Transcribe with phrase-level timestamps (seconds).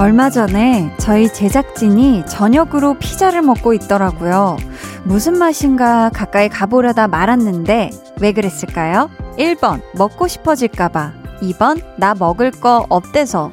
[0.00, 4.56] 얼마 전에 저희 제작진이 저녁으로 피자를 먹고 있더라고요.
[5.04, 9.10] 무슨 맛인가 가까이 가보려다 말았는데 왜 그랬을까요?
[9.36, 13.52] 1번 먹고 싶어질까봐 2번 나 먹을 거 없대서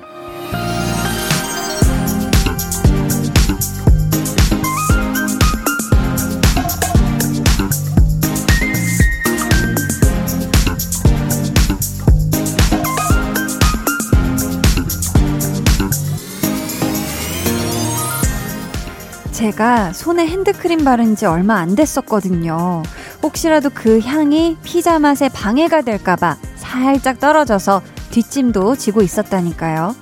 [19.31, 22.81] 제가 손에 핸드크림 바른 지 얼마 안 됐었거든요.
[23.21, 26.37] 혹시라도 그 향이 피자 맛에 방해가 될까봐
[26.68, 27.82] 살짝 떨어져서
[28.12, 29.96] 뒷짐도 지고 있었다니까요.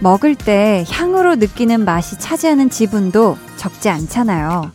[0.00, 4.72] 먹을 때 향으로 느끼는 맛이 차지하는 지분도 적지 않잖아요.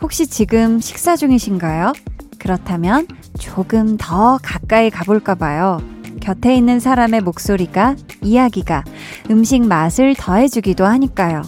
[0.00, 1.92] 혹시 지금 식사 중이신가요?
[2.38, 3.08] 그렇다면
[3.38, 5.80] 조금 더 가까이 가볼까봐요.
[6.20, 8.84] 곁에 있는 사람의 목소리가, 이야기가
[9.30, 11.42] 음식 맛을 더해주기도 하니까요.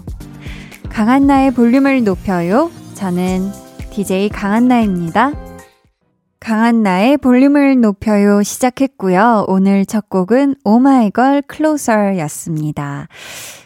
[0.88, 2.70] 강한나의 볼륨을 높여요.
[2.94, 3.52] 저는
[3.92, 5.49] DJ 강한나입니다.
[6.40, 9.44] 강한 나의 볼륨을 높여요 시작했고요.
[9.46, 13.08] 오늘 첫 곡은 오마이걸 클로서 였습니다.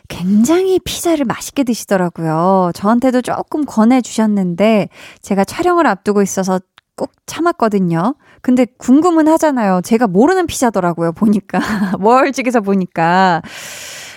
[0.09, 2.73] 굉장히 피자를 맛있게 드시더라고요.
[2.75, 4.89] 저한테도 조금 권해주셨는데
[5.23, 6.59] 제가 촬영을 앞두고 있어서
[6.97, 8.17] 꼭 참았거든요.
[8.43, 9.81] 근데 궁금은 하잖아요.
[9.83, 11.13] 제가 모르는 피자더라고요.
[11.13, 11.61] 보니까.
[12.01, 13.41] 월직에서 보니까.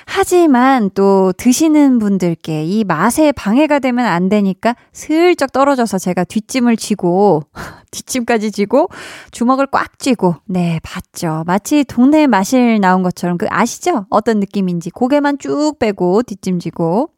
[0.10, 7.44] 하지만 또 드시는 분들께 이 맛에 방해가 되면 안 되니까 슬쩍 떨어져서 제가 뒷짐을 지고,
[7.92, 8.88] 뒷짐까지 지고,
[9.32, 11.44] 주먹을 꽉 쥐고, 네, 봤죠.
[11.46, 14.06] 마치 동네 마실 나온 것처럼 그 아시죠?
[14.10, 17.10] 어떤 느낌인지 고개만 쭉 빼고 뒷짐 지고.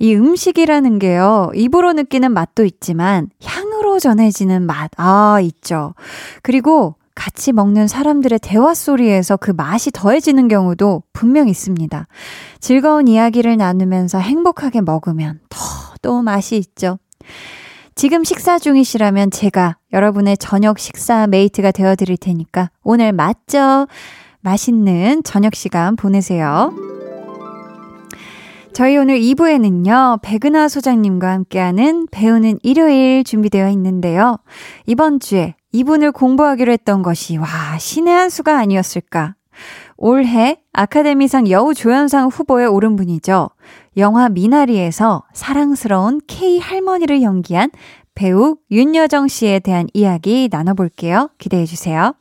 [0.00, 5.94] 이 음식이라는 게요, 입으로 느끼는 맛도 있지만 향으로 전해지는 맛, 아, 있죠.
[6.42, 12.06] 그리고 같이 먹는 사람들의 대화 소리에서 그 맛이 더해지는 경우도 분명 있습니다.
[12.60, 16.98] 즐거운 이야기를 나누면서 행복하게 먹으면 더 또 맛이 있죠.
[17.94, 23.86] 지금 식사 중이시라면 제가 여러분의 저녁 식사 메이트가 되어 드릴 테니까 오늘 맞죠?
[24.40, 26.91] 맛있는 저녁 시간 보내세요.
[28.72, 34.38] 저희 오늘 2부에는요, 백은하 소장님과 함께하는 배우는 일요일 준비되어 있는데요.
[34.86, 37.46] 이번 주에 이분을 공부하기로 했던 것이, 와,
[37.78, 39.34] 신의 한 수가 아니었을까.
[39.98, 43.50] 올해 아카데미상 여우조연상 후보에 오른 분이죠.
[43.98, 47.70] 영화 미나리에서 사랑스러운 K 할머니를 연기한
[48.14, 51.28] 배우 윤여정 씨에 대한 이야기 나눠볼게요.
[51.38, 52.14] 기대해 주세요.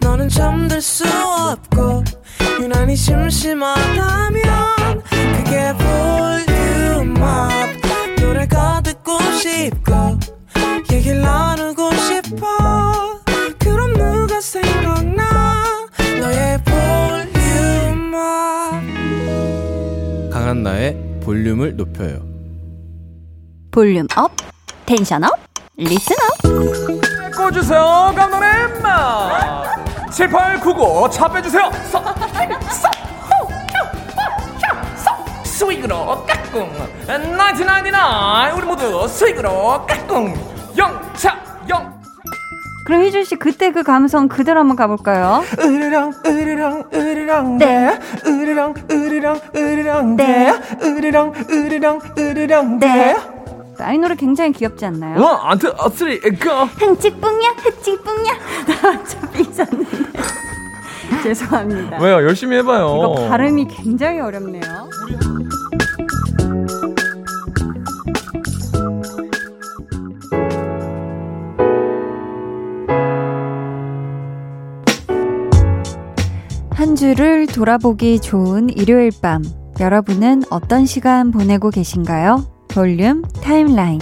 [0.00, 2.02] 너는 잠들 수 없고
[2.60, 4.42] 유난히 심심하다면
[5.36, 5.72] 그게
[7.06, 7.50] volume up.
[8.20, 10.18] 노래가 듣고 싶고
[10.92, 13.20] 얘기를 나누고 싶어.
[13.58, 15.22] 그럼 누가 생각나?
[16.20, 18.10] 너의 volume up.
[20.32, 22.20] 강한나의 볼륨을 높여요.
[23.70, 24.32] Volume up
[24.86, 25.30] tension up
[25.76, 27.32] listen up.
[27.32, 28.50] 꺼주세요 감독님
[30.10, 31.70] 7899 차 빼주세요.
[35.44, 36.70] 스윙으로 까꿍.
[37.06, 40.34] 1999 우리 모두 스윙으로 까꿍.
[40.76, 41.36] 영차
[41.68, 42.00] 영.
[42.86, 45.44] 그럼 희준 씨 그때 그 감성 그대로 한번 가볼까요?
[45.60, 47.98] 으르렁 으르렁 으르렁 네.
[48.26, 50.52] 으르렁 으르렁 으르렁 네.
[50.82, 53.16] 으르렁 으르렁 으르렁 네.
[53.92, 55.20] 이 노래 굉장히 귀엽지 않나요?
[55.20, 56.50] one, two, three, go!
[56.78, 58.32] 흥치뿡냐, 흥치뿡냐.
[58.66, 60.12] 나좀 삐졌는데.
[61.22, 61.98] 죄송합니다.
[62.00, 62.16] 왜요?
[62.26, 62.96] 열심히 해봐요.
[62.96, 64.62] 이거 발음이 굉장히 어렵네요.
[76.72, 79.42] 한 주를 돌아보기 좋은 일요일 밤.
[79.80, 82.59] 여러분은 어떤 시간 보내고 계신가요?
[82.72, 83.98] 볼륨 타임라인.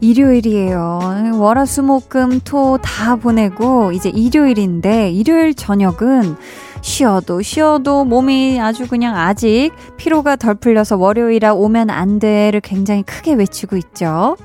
[0.00, 1.32] 일요일이에요.
[1.34, 6.36] 월화수목금 토 다 보내고 이제 일요일인데 일요일 저녁은
[6.80, 13.34] 쉬어도 쉬어도 몸이 아주 그냥 아직 피로가 덜 풀려서 월요일아 오면 안 돼를 굉장히 크게
[13.34, 14.36] 외치고 있죠.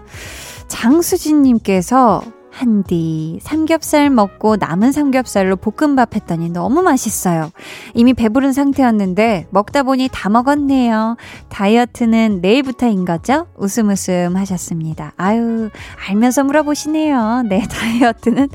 [0.68, 7.50] 장수진님께서 한디, 삼겹살 먹고 남은 삼겹살로 볶음밥 했더니 너무 맛있어요.
[7.96, 11.18] 이미 배부른 상태였는데 먹다 보니 다 먹었네요.
[11.50, 13.48] 다이어트는 내일부터인 거죠?
[13.58, 15.14] 웃음 웃음 하셨습니다.
[15.18, 15.72] 아유,
[16.08, 17.44] 알면서 물어보시네요.
[17.50, 18.50] 네, 다이어트는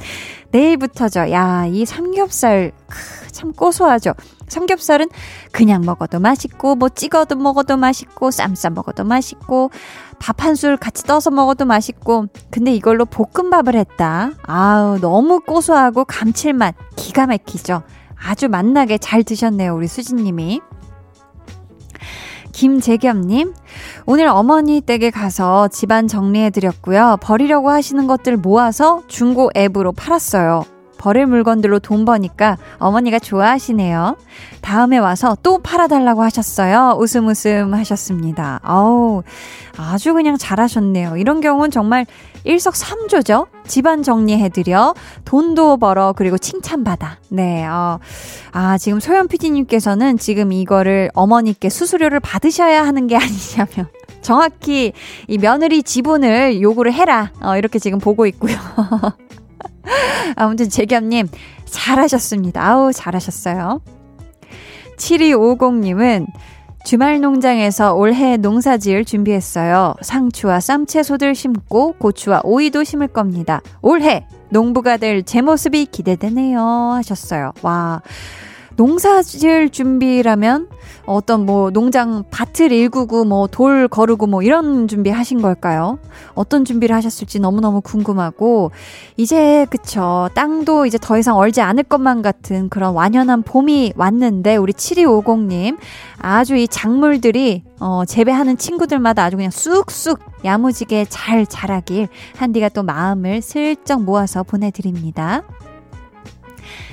[0.52, 1.32] 내일부터죠.
[1.32, 2.70] 야, 이 삼겹살,
[3.32, 4.14] 참 고소하죠.
[4.46, 5.08] 삼겹살은
[5.52, 9.70] 그냥 먹어도 맛있고, 뭐 찍어도 먹어도 맛있고, 쌈싸 먹어도 맛있고,
[10.20, 14.32] 밥 한 술 같이 떠서 먹어도 맛있고, 근데 이걸로 볶음밥을 했다.
[14.42, 17.82] 아우, 너무 고소하고 감칠맛 기가 막히죠.
[18.16, 20.60] 아주 맛나게 잘 드셨네요, 우리 수진님이.
[22.52, 23.54] 김재겸님,
[24.06, 27.18] 오늘 어머니 댁에 가서 집안 정리해드렸고요.
[27.20, 30.64] 버리려고 하시는 것들 모아서 중고 앱으로 팔았어요.
[30.98, 34.16] 버릴 물건들로 돈 버니까 어머니가 좋아하시네요.
[34.60, 36.96] 다음에 와서 또 팔아달라고 하셨어요.
[36.98, 38.60] 웃음 웃음 하셨습니다.
[38.64, 39.22] 어우,
[39.76, 41.16] 아주 그냥 잘하셨네요.
[41.16, 42.04] 이런 경우는 정말
[42.44, 43.46] 일석삼조죠.
[43.66, 47.18] 집안 정리해드려, 돈도 벌어, 그리고 칭찬받아.
[47.30, 47.98] 네, 어,
[48.52, 53.88] 아, 지금 소연 PD님께서는 지금 이거를 어머니께 수수료를 받으셔야 하는 게 아니냐면.
[54.20, 54.92] 정확히
[55.28, 57.30] 이 며느리 지분을 요구를 해라.
[57.40, 58.56] 어, 이렇게 지금 보고 있고요.
[60.36, 61.28] 아무튼 재겸님
[61.66, 62.62] 잘하셨습니다.
[62.64, 63.80] 아우 잘하셨어요.
[64.96, 66.26] 7250님은
[66.84, 69.94] 주말 농장에서 올해 농사 지을 준비했어요.
[70.00, 73.60] 상추와 쌈채소들 심고 고추와 오이도 심을 겁니다.
[73.82, 76.60] 올해 농부가 될 제 모습이 기대되네요.
[76.60, 77.52] 하셨어요.
[77.62, 78.00] 와.
[78.78, 80.68] 농사 지을 준비라면
[81.04, 85.98] 어떤 뭐 농장 밭을 일구고 뭐 돌 거르고 뭐 이런 준비 하신 걸까요?
[86.34, 88.70] 어떤 준비를 하셨을지 너무너무 궁금하고
[89.16, 94.72] 이제 그쵸 땅도 이제 더 이상 얼지 않을 것만 같은 그런 완연한 봄이 왔는데 우리
[94.72, 95.76] 7250님
[96.20, 103.42] 아주 이 작물들이 어 재배하는 친구들마다 아주 그냥 쑥쑥 야무지게 잘 자라길 한디가 또 마음을
[103.42, 105.42] 슬쩍 모아서 보내드립니다.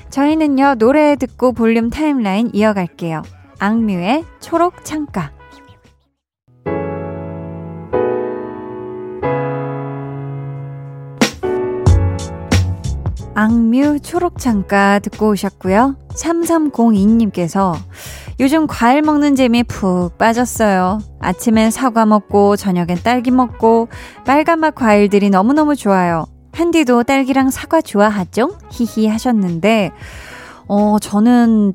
[0.09, 3.23] 저희는요, 노래 듣고 볼륨 타임라인 이어갈게요.
[3.59, 5.31] 악뮤의 초록 창가.
[13.37, 15.97] 악뮤 초록 창가 듣고 오셨고요.
[16.09, 17.75] 3302님께서
[18.39, 20.99] 요즘 과일 먹는 재미 푹 빠졌어요.
[21.19, 23.89] 아침엔 사과 먹고 저녁엔 딸기 먹고
[24.25, 26.25] 빨간맛 과일들이 너무너무 좋아요.
[26.55, 28.57] 한디도 딸기랑 사과 좋아하죠?
[28.71, 29.91] 히히 하셨는데,
[30.67, 31.73] 어, 저는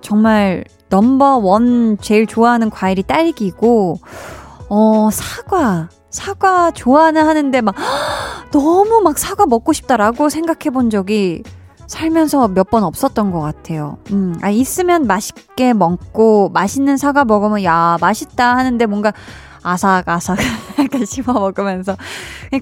[0.00, 3.98] 정말 넘버 원 제일 좋아하는 과일이 딸기고,
[4.68, 5.88] 어, 사과.
[6.10, 7.74] 사과 좋아는 하는데 막,
[8.50, 11.42] 너무 막 사과 먹고 싶다라고 생각해 본 적이
[11.86, 13.98] 살면서 몇 번 없었던 것 같아요.
[14.10, 19.12] 음, 아, 있으면 맛있게 먹고, 맛있는 사과 먹으면, 야, 맛있다 하는데 뭔가,
[19.62, 20.38] 아삭아삭
[20.88, 21.96] 약간 씹어 먹으면서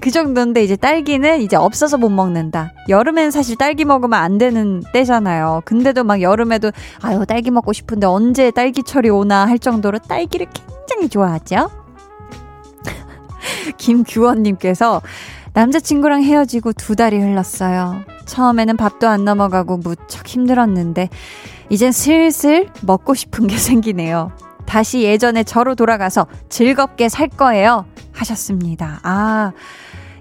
[0.01, 2.73] 그 정도인데 이제 딸기는 이제 없어서 못 먹는다.
[2.89, 5.61] 여름엔 사실 딸기 먹으면 안 되는 때잖아요.
[5.65, 6.71] 근데도 막 여름에도
[7.01, 11.69] 아유 딸기 먹고 싶은데 언제 딸기철이 오나 할 정도로 딸기를 굉장히 좋아하죠.
[13.77, 15.01] 김규원님께서
[15.53, 18.01] 남자친구랑 헤어지고 두 달이 흘렀어요.
[18.25, 21.09] 처음에는 밥도 안 넘어가고 무척 힘들었는데
[21.69, 24.31] 이젠 슬슬 먹고 싶은 게 생기네요.
[24.67, 27.85] 다시 예전에 저로 돌아가서 즐겁게 살 거예요.
[28.11, 28.99] 하셨습니다.
[29.01, 29.53] 아,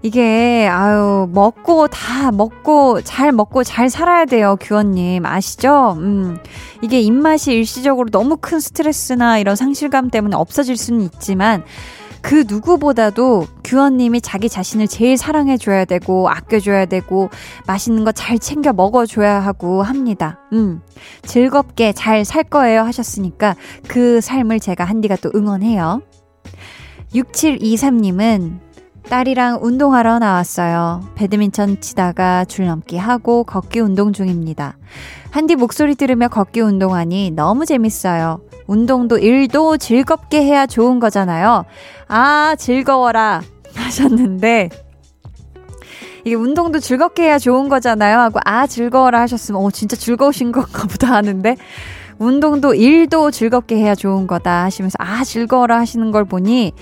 [0.02, 5.26] 이게, 아유, 먹고, 다 먹고, 잘 먹고, 잘 살아야 돼요, 규원님.
[5.26, 5.96] 아시죠?
[5.98, 6.38] 음,
[6.81, 11.64] 이게 입맛이 일시적으로 너무 큰 스트레스나 이런 상실감 때문에 없어질 수는 있지만,
[12.22, 17.31] 그 누구보다도 규원님이 자기 자신을 제일 사랑해줘야 되고, 아껴줘야 되고,
[17.67, 20.41] 맛있는 거 잘 챙겨 먹어줘야 하고 합니다.
[20.52, 20.81] 음,
[21.22, 23.55] 즐겁게 잘 살 거예요 하셨으니까
[23.86, 26.02] 그 삶을 제가 한디가 또 응원해요.
[27.14, 28.58] 6723님은
[29.08, 31.02] 딸이랑 운동하러 나왔어요.
[31.14, 34.76] 배드민턴 치다가 줄넘기 하고 걷기 운동 중입니다.
[35.36, 38.40] 한디 목소리 들으며 걷기 운동하니 너무 재밌어요.
[38.66, 41.66] 운동도 일도 즐겁게 해야 좋은 거잖아요.
[42.08, 43.43] 아, 즐거워라.
[43.76, 44.70] 하셨는데,
[46.24, 48.19] 이게 운동도 즐겁게 해야 좋은 거잖아요.
[48.19, 51.55] 하고, 아, 즐거워라 하셨으면, 어, 진짜 즐거우신 건가 보다 하는데,
[52.19, 56.72] 운동도 일도 즐겁게 해야 좋은 거다 하시면서, 아, 즐거워라 하시는 걸 보니,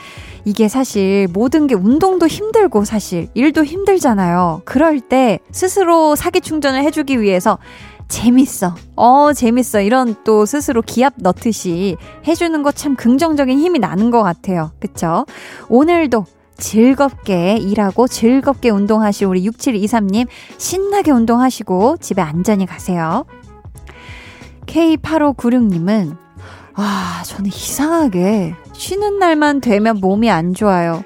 [0.45, 4.63] 이게 사실 모든 게 운동도 힘들고 사실 일도 힘들잖아요.
[4.65, 7.59] 그럴 때 스스로 사기 충전을 해주기 위해서
[8.15, 8.77] 재밌어.
[8.95, 9.81] 어, 재밌어.
[9.81, 11.97] 이런 또 스스로 기합 넣듯이
[12.29, 14.71] 해주는 것 참 긍정적인 힘이 나는 것 같아요.
[14.79, 15.27] 그쵸?
[15.69, 16.25] 오늘도
[16.57, 20.29] 즐겁게 일하고 즐겁게 운동하실 우리 6723님
[20.59, 23.25] 신나게 운동하시고 집에 안전히 가세요.
[24.67, 26.17] K8596님은
[26.75, 31.03] 아, 저는 이상하게 쉬는 날만 되면 몸이 안 좋아요.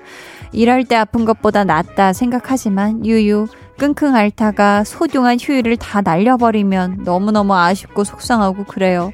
[0.53, 3.47] 일할 때 아픈 것보다 낫다 생각하지만 유유
[3.79, 9.13] 끙끙 앓다가 소중한 휴일을 다 날려버리면 너무너무 아쉽고 속상하고 그래요.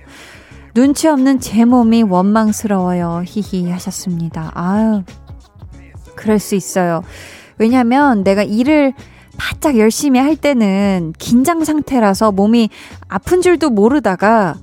[0.72, 3.22] 눈치 없는 제 몸이 원망스러워요.
[3.26, 4.50] 히히 하셨습니다.
[4.54, 5.02] 아유,
[6.16, 7.02] 그럴 수 있어요.
[7.58, 8.94] 왜냐면 내가 일을
[9.36, 12.70] 바짝 열심히 할 때는 긴장 상태라서 몸이
[13.08, 14.56] 아픈 줄도 모르다가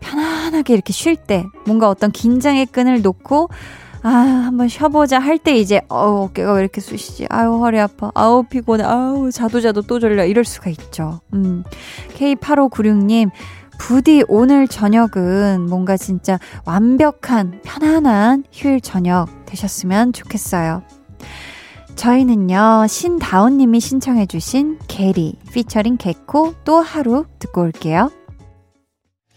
[0.00, 3.48] 편안하게 이렇게 쉴 때 뭔가 어떤 긴장의 끈을 놓고
[4.02, 7.26] 아, 한번 쉬어보자 할 때 이제, 어우, 어깨가 왜 이렇게 쑤시지?
[7.30, 8.10] 아유, 허리 아파.
[8.14, 8.84] 아우, 피곤해.
[8.84, 10.24] 아우, 자도 자도 또 졸려.
[10.24, 11.20] 이럴 수가 있죠.
[11.34, 11.64] 음.
[12.16, 13.30] K8596님,
[13.78, 20.82] 부디 오늘 저녁은 뭔가 진짜 완벽한, 편안한 휴일 저녁 되셨으면 좋겠어요.
[21.94, 28.10] 저희는요, 신다운님이 신청해주신 게리, 피처링 개코 또 하루 듣고 올게요.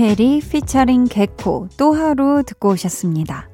[0.00, 3.50] 캐리 피처링 개코 또 하루 듣고 오셨습니다.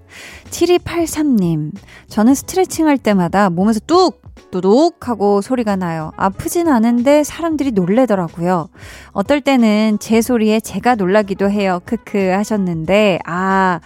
[0.50, 1.72] 7283님,
[2.06, 4.22] 저는 스트레칭 할 때마다 몸에서 뚝!
[4.52, 6.12] 뚜둑 하고 소리가 나요.
[6.16, 8.68] 아프진 않은데 사람들이 놀래더라고요.
[9.10, 11.80] 어떨 때는 제 소리에 제가 놀라기도 해요.
[11.84, 13.80] 크크 하셨는데, 아,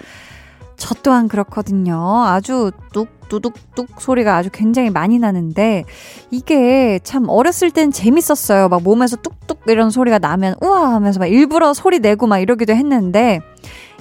[0.76, 2.26] 저 또한 그렇거든요.
[2.26, 5.84] 아주 뚝 뚜둑뚝 소리가 아주 굉장히 많이 나는데
[6.30, 8.68] 이게 참 어렸을 땐 재밌었어요.
[8.68, 13.40] 막 몸에서 뚝뚝 이런 소리가 나면 우와 하면서 막 일부러 소리 내고 막 이러기도 했는데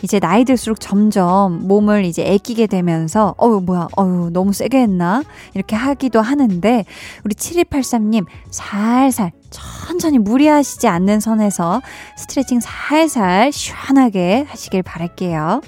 [0.01, 5.75] 이제 나이 들수록 점점 몸을 이제 애끼게 되면서 어유 뭐야 어유 너무 세게 했나 이렇게
[5.75, 6.85] 하기도 하는데
[7.23, 11.81] 우리 7283님 살살 천천히 무리하시지 않는 선에서
[12.17, 15.61] 스트레칭 살살 시원하게 하시길 바랄게요.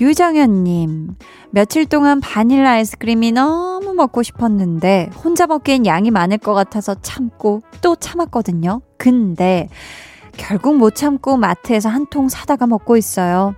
[0.00, 1.16] 유정현님,
[1.50, 7.96] 며칠 동안 바닐라 아이스크림이 너무 먹고 싶었는데, 혼자 먹기엔 양이 많을 것 같아서 참고 또
[7.96, 8.82] 참았거든요.
[8.98, 9.68] 근데,
[10.36, 13.54] 결국 못 참고 마트에서 한 통 사다가 먹고 있어요.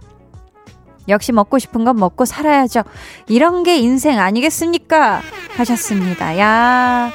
[1.08, 2.82] 역시 먹고 싶은 건 먹고 살아야죠.
[3.28, 5.20] 이런 게 인생 아니겠습니까?
[5.56, 6.38] 하셨습니다.
[6.38, 7.10] 야,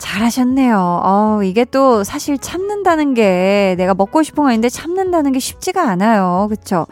[0.00, 1.02] 잘하셨네요.
[1.04, 6.48] 어, 이게 또 사실 참는다는 게 내가 먹고 싶은 거 있는데 참는다는 게 쉽지가 않아요.
[6.48, 6.86] 그쵸?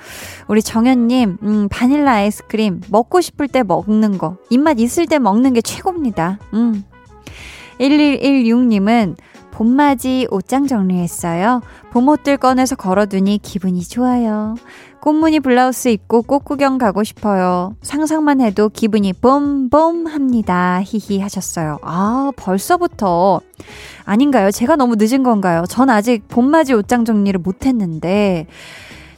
[0.47, 5.63] 우리 정현님, 음, 바닐라 아이스크림 먹고 싶을 때 먹는 거, 입맛 있을 때 먹는 게
[5.63, 6.39] 최고입니다.
[6.53, 6.85] 음.
[7.81, 9.17] 1116님은
[9.51, 11.63] 봄맞이 옷장 정리했어요.
[11.91, 14.55] 봄옷들 꺼내서 걸어두니 기분이 좋아요.
[15.01, 17.77] 꽃무늬 블라우스 입고 꽃 구경 가고 싶어요.
[17.83, 20.81] 상상만 해도 기분이 봄봄 합니다.
[20.85, 21.79] 히히 하셨어요.
[21.83, 23.41] 아, 벌써부터
[24.05, 24.51] 아닌가요?
[24.51, 25.65] 제가 너무 늦은 건가요?
[25.69, 28.47] 전 아직 봄맞이 옷장 정리를 못 했는데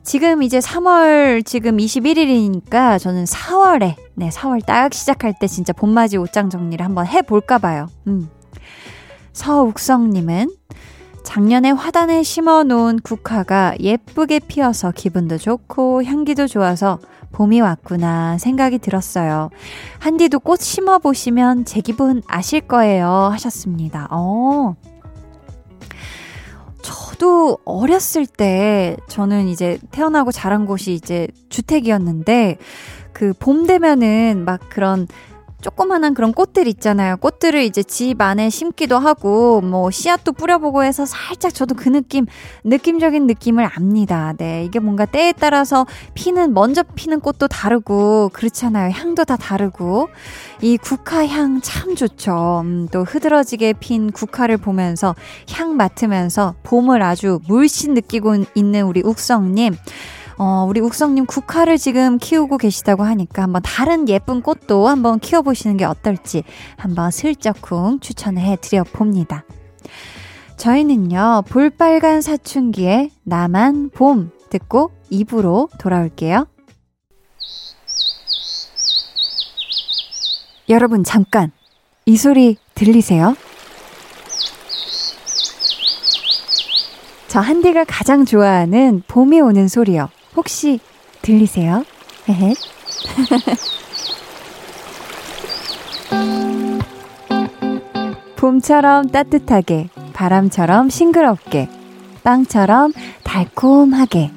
[0.02, 6.50] 지금 이제 3월 지금 21일이니까 저는 4월에 네, 4월 딱 시작할 때 진짜 봄맞이 옷장
[6.50, 7.86] 정리를 한번 해 볼까 봐요.
[8.06, 8.28] 음.
[9.32, 10.50] 서욱성 님은
[11.24, 16.98] 작년에 화단에 심어 놓은 국화가 예쁘게 피어서 기분도 좋고 향기도 좋아서
[17.32, 19.50] 봄이 왔구나 생각이 들었어요.
[19.98, 24.08] 한디도 꽃 심어 보시면 제 기분 아실 거예요 하셨습니다.
[24.10, 24.74] 어.
[26.82, 32.58] 저도 어렸을 때 저는 이제 태어나고 자란 곳이 이제 주택이었는데
[33.12, 35.06] 그 봄 되면은 막 그런
[35.60, 37.16] 조그만한 그런 꽃들 있잖아요.
[37.18, 42.26] 꽃들을 이제 집 안에 심기도 하고, 뭐, 씨앗도 뿌려보고 해서 살짝 저도 그 느낌,
[42.64, 44.34] 느낌적인 느낌을 압니다.
[44.36, 44.64] 네.
[44.64, 48.92] 이게 뭔가 때에 따라서 피는, 먼저 피는 꽃도 다르고, 그렇잖아요.
[48.92, 50.08] 향도 다 다르고.
[50.62, 52.60] 이 국화향 참 좋죠.
[52.64, 55.14] 음, 또 흐드러지게 핀 국화를 보면서
[55.50, 59.74] 향 맡으면서 봄을 아주 물씬 느끼고 있는 우리 욱성님.
[60.42, 65.84] 어, 우리 욱성님 국화를 지금 키우고 계시다고 하니까 한번 다른 예쁜 꽃도 한번 키워보시는 게
[65.84, 66.44] 어떨지
[66.78, 69.44] 한번 슬쩍쿵 추천해 드려 봅니다.
[70.56, 76.46] 저희는요, 볼빨간 사춘기에 나만 봄 듣고 입으로 돌아올게요.
[80.70, 81.52] 여러분, 잠깐.
[82.06, 83.36] 이 소리 들리세요?
[87.28, 90.08] 저 한디가 가장 좋아하는 봄이 오는 소리요.
[90.36, 90.80] 혹시
[91.22, 91.84] 들리세요?
[98.36, 101.68] 봄처럼 따뜻하게, 바람처럼 싱그럽게,
[102.22, 104.30] 빵처럼 달콤하게.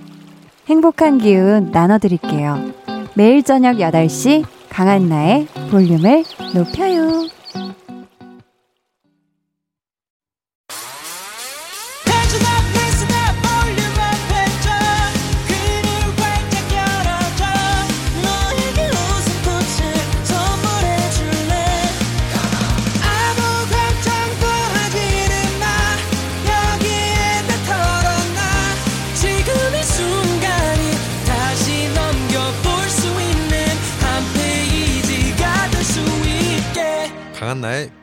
[0.67, 2.73] 행복한 기운 나눠드릴게요.
[3.15, 6.23] 매일 저녁 8시 강한나의 볼륨을
[6.53, 7.27] 높여요.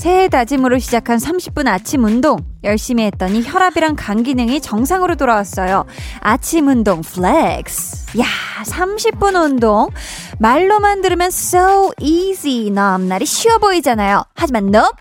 [0.00, 2.38] 새해 다짐으로 시작한 30분 아침 운동.
[2.64, 5.84] 열심히 했더니 혈압이랑 간 기능이 정상으로 돌아왔어요.
[6.20, 8.18] 아침 운동 flex.
[8.18, 8.24] 야,
[8.64, 9.90] 30분 운동.
[10.38, 12.70] 말로만 들으면 so easy.
[12.70, 14.24] 넘나리 쉬워 보이잖아요.
[14.34, 14.96] 하지만 nope.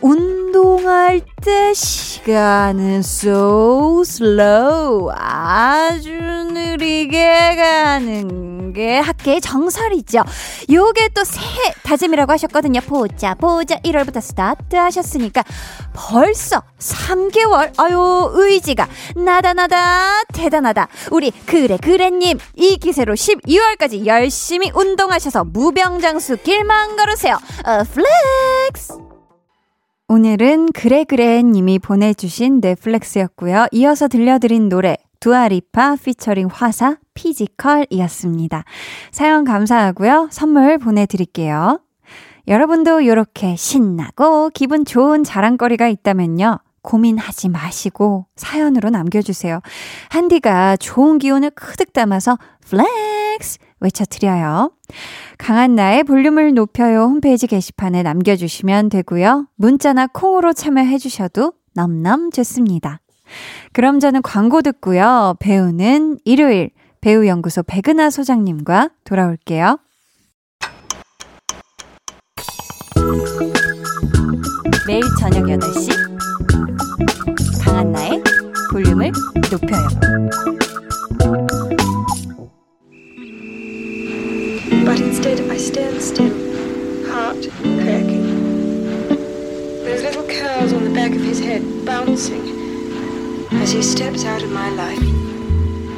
[0.00, 5.10] 운동할 때 시간은 so slow.
[5.14, 10.22] 아주 느리게 가는 게 학계의 정설이죠.
[10.70, 12.80] 요게 또 새해 다짐이라고 하셨거든요.
[12.80, 13.76] 보자, 보자.
[13.80, 15.44] 1월부터 스타트 하셨으니까
[15.92, 17.72] 벌써 3개월.
[17.78, 20.88] 아유, 의지가 나다, 나다, 대단하다.
[21.10, 22.38] 우리 그래, 그래님.
[22.54, 27.34] 이 기세로 12월까지 열심히 운동하셔서 무병장수 길만 걸으세요.
[27.66, 29.09] 어, flex!
[30.12, 33.68] 오늘은 그래그래 님이 보내주신 네, flex였고요.
[33.70, 38.64] 이어서 들려드린 노래 두아리파 피처링 화사 Physical이었습니다.
[39.12, 40.26] 사연 감사하고요.
[40.32, 41.80] 선물 보내드릴게요.
[42.48, 46.58] 여러분도 이렇게 신나고 기분 좋은 자랑거리가 있다면요.
[46.82, 49.60] 고민하지 마시고 사연으로 남겨주세요.
[50.08, 52.36] 한디가 좋은 기운을 가득 담아서
[52.68, 54.72] flex 외쳐드려요.
[55.38, 59.46] 강한나의 볼륨을 높여요 홈페이지 게시판에 남겨주시면 되고요.
[59.56, 63.00] 문자나 콩으로 참여해주셔도 넘넘 좋습니다.
[63.72, 65.36] 그럼 저는 광고 듣고요.
[65.40, 69.78] 배우는 일요일 배우연구소 백은하 소장님과 돌아올게요.
[74.86, 75.90] 매일 저녁 8시
[77.64, 78.22] 강한 나의
[78.72, 79.12] 볼륨을
[79.50, 80.59] 높여요.
[84.90, 86.34] But instead I stand still,
[87.06, 87.48] heart
[87.78, 88.26] cracking.
[89.84, 92.42] Those little curls on the back of his head bouncing
[93.52, 95.00] as he steps out of my life.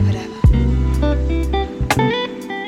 [0.05, 0.37] Whatever.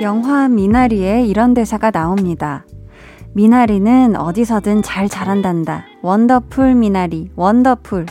[0.00, 2.64] 영화 미나리에 이런 대사가 나옵니다.
[3.34, 5.84] 미나리는 어디서든 잘 자란단다.
[6.00, 8.06] 원더풀 미나리, 원더풀.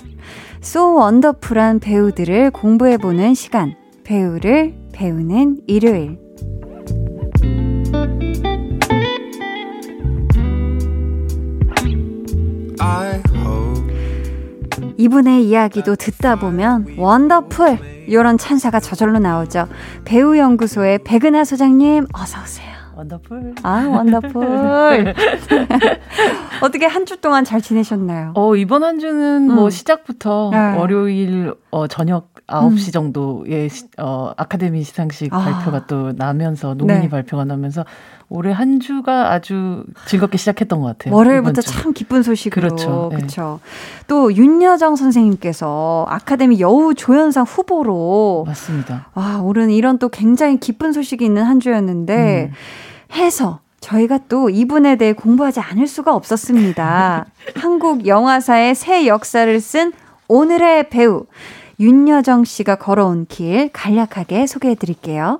[0.61, 3.73] 소 원더풀한 배우들을 공부해보는 시간.
[4.03, 6.22] 배우를 배우는 일요일.
[14.97, 19.67] 이분의 이야기도 듣다 보면 wonderful 이런 찬사가 저절로 나오죠.
[20.05, 22.73] 배우 연구소의 백은하 소장님 어서 오세요.
[22.95, 23.55] Wonderful.
[23.63, 25.13] 아 wonderful.
[26.61, 28.33] 어떻게 한 주 동안 잘 지내셨나요?
[28.35, 29.55] 어, 이번 한 주는 음.
[29.55, 30.77] 뭐 시작부터 네.
[30.77, 35.39] 월요일 어, 저녁 9시 정도에 시, 어, 아카데미 시상식 아.
[35.39, 37.09] 발표가 또 나면서 nominee 네.
[37.09, 37.85] 발표가 나면서
[38.29, 41.15] 올해 한 주가 아주 즐겁게 시작했던 것 같아요.
[41.15, 41.61] 월요일부터.
[41.61, 43.09] 참 기쁜 소식으로 그렇죠.
[43.11, 43.17] 네.
[43.17, 43.59] 그렇죠.
[44.07, 49.09] 또 윤여정 선생님께서 아카데미 여우 조연상 후보로 맞습니다.
[49.13, 53.15] 와 오른 이런 또 굉장히 기쁜 소식이 있는 한 주였는데 음.
[53.15, 57.25] 해서 저희가 또 이분에 대해 공부하지 않을 수가 없었습니다.
[57.55, 59.91] 한국 영화사의 새 역사를 쓴
[60.27, 61.25] 오늘의 배우
[61.79, 65.39] 윤여정 씨가 걸어온 길 간략하게 소개해 드릴게요.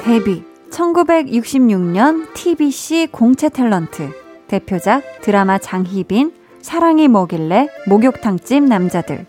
[0.00, 4.12] 데뷔 1966년 TBC 공채 탤런트
[4.48, 9.26] 대표작 드라마 장희빈 사랑이 뭐길래 목욕탕집 남자들.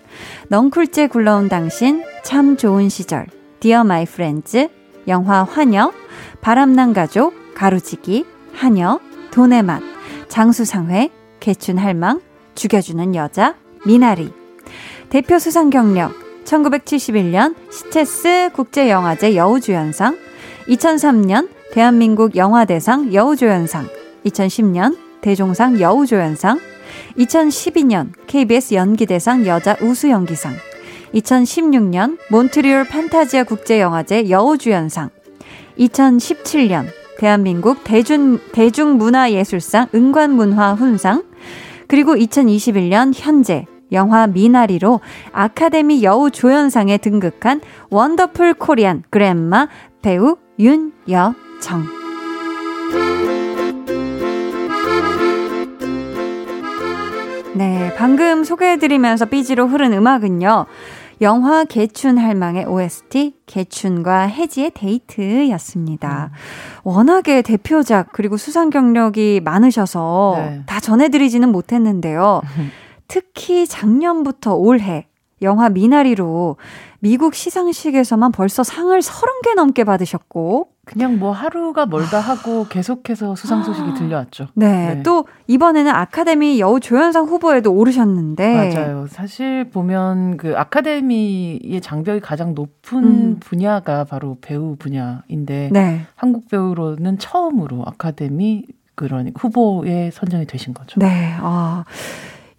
[0.49, 3.27] 넝쿨째 굴러온 당신 참 좋은 시절.
[3.59, 4.69] Dear My Friends
[5.07, 5.91] 영화 화녀
[6.43, 8.99] 바람난 가족 가루지기 하녀
[9.31, 9.81] 돈의 맛
[10.27, 12.19] 장수상회 계춘할망
[12.53, 14.29] 죽여주는 여자 미나리.
[15.09, 16.11] 대표 수상 경력
[16.43, 20.17] 1971년 시체스 국제영화제 여우주연상
[20.67, 23.87] 2003년 대한민국 영화대상 여우조연상
[24.25, 26.59] 2010년 대종상 여우조연상
[27.17, 30.51] 2012년 KBS 연기대상 여자 우수연기상
[31.13, 35.09] 2016년 몬트리올 판타지아 국제영화제 여우주연상
[35.77, 36.85] 2017년
[37.17, 41.23] 대한민국 대중, 대중문화예술상 은관문화훈상
[41.87, 44.99] 그리고 2021년 현재 영화 미나리로
[45.31, 49.67] 아카데미 여우조연상에 등극한 wonderful Korean grandma
[50.01, 51.85] 배우 윤여정.
[57.55, 60.65] 네, 방금 소개해드리면서 BG로 흐른 음악은요.
[61.21, 66.31] 영화 계춘할망의 OST 계춘과 혜지의 데이트였습니다.
[66.31, 66.37] 음.
[66.83, 70.63] 워낙에 대표작 그리고 수상 경력이 많으셔서 네.
[70.65, 72.41] 다 전해드리지는 못했는데요.
[73.07, 75.07] 특히 작년부터 올해
[75.41, 76.57] 영화 미나리로
[77.03, 83.89] 미국 시상식에서만 벌써 상을 30개 넘게 받으셨고 그냥 뭐 하루가 멀다 하고 계속해서 수상 소식이
[83.89, 83.93] 아.
[83.93, 84.47] 들려왔죠.
[84.53, 89.07] 네, 네, 또 이번에는 아카데미 여우 조연상 후보에도 오르셨는데 맞아요.
[89.09, 93.37] 사실 보면 그 아카데미의 장벽이 가장 높은 음.
[93.41, 96.05] 분야가 바로 배우 분야인데 네.
[96.15, 101.01] 한국 배우로는 처음으로 아카데미 그런 후보에 선정이 되신 거죠.
[101.01, 101.35] 네.
[101.41, 101.83] 아.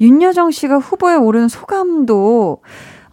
[0.02, 2.60] 윤여정 씨가 후보에 오른 소감도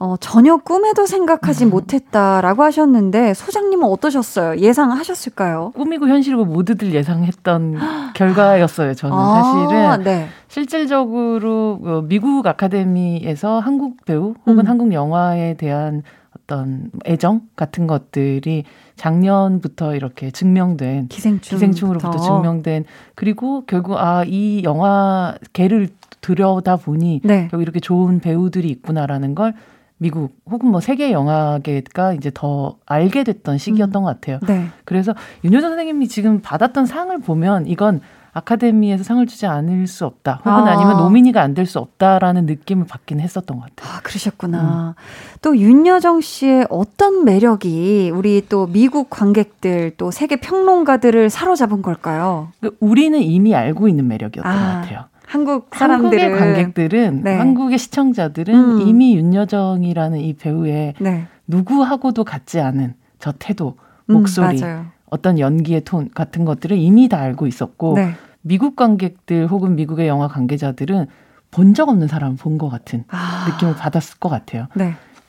[0.02, 1.70] 어, 전혀 꿈에도 생각하지 음.
[1.70, 4.58] 못했다라고 하셨는데 소장님은 어떠셨어요?
[4.58, 5.74] 예상하셨을까요?
[5.76, 7.78] 꿈이고 현실이고 모두들 예상했던
[8.16, 8.96] 결과였어요.
[8.96, 10.28] 저는 아, 사실은 네.
[10.48, 14.68] 실질적으로 어, 미국 아카데미에서 한국 배우 혹은 음.
[14.68, 16.02] 한국 영화에 대한
[16.36, 18.64] 어떤 애정 같은 것들이
[18.96, 25.90] 작년부터 이렇게 증명된 기생충 기생충으로부터 증명된 그리고 결국 아 이 영화계를
[26.22, 27.50] 들여다 보니 네.
[27.54, 29.54] 여기 이렇게 좋은 배우들이 있구나라는 걸
[30.02, 34.04] 미국 혹은 뭐 세계 영화계가 이제 더 알게 됐던 시기였던 음.
[34.04, 34.40] 것 같아요.
[34.48, 34.66] 네.
[34.84, 38.02] 그래서 윤여정 선생님이 지금 받았던 상을 보면 이건
[38.34, 40.42] 아카데미에서 상을 주지 않을 수 없다.
[40.44, 40.76] 혹은 아.
[40.80, 43.94] 니면 노미니가 안 될 수 없다라는 느낌을 받긴 했었던 것 같아요.
[43.96, 44.96] 아, 그러셨구나.
[44.98, 45.02] 음.
[45.44, 52.48] 또 윤여정 씨의 어떤 매력이 우리 또 미국 관객들 또 세계 평론가들을 사로잡은 걸까요?
[52.60, 54.56] 그 우리는 이미 알고 있는 매력이었던 아.
[54.56, 55.11] 것 같아요.
[55.32, 57.38] 한국 사람들은 한국의 관객들은 네.
[57.38, 58.82] 한국의 시청자들은 음.
[58.82, 61.26] 이미 윤여정이라는 이 배우의 네.
[61.48, 63.78] 누구하고도 같지 않은 저 태도,
[64.10, 68.12] 음, 목소리, 음, 어떤 연기의 톤 같은 것들을 이미 다 알고 있었고 네.
[68.42, 71.08] 미국 관객들 혹은 미국의 영화 관계자들은
[71.50, 73.46] 본 적 없는 사람 본 것 같은 아.
[73.50, 74.68] 느낌을 받았을 것 같아요.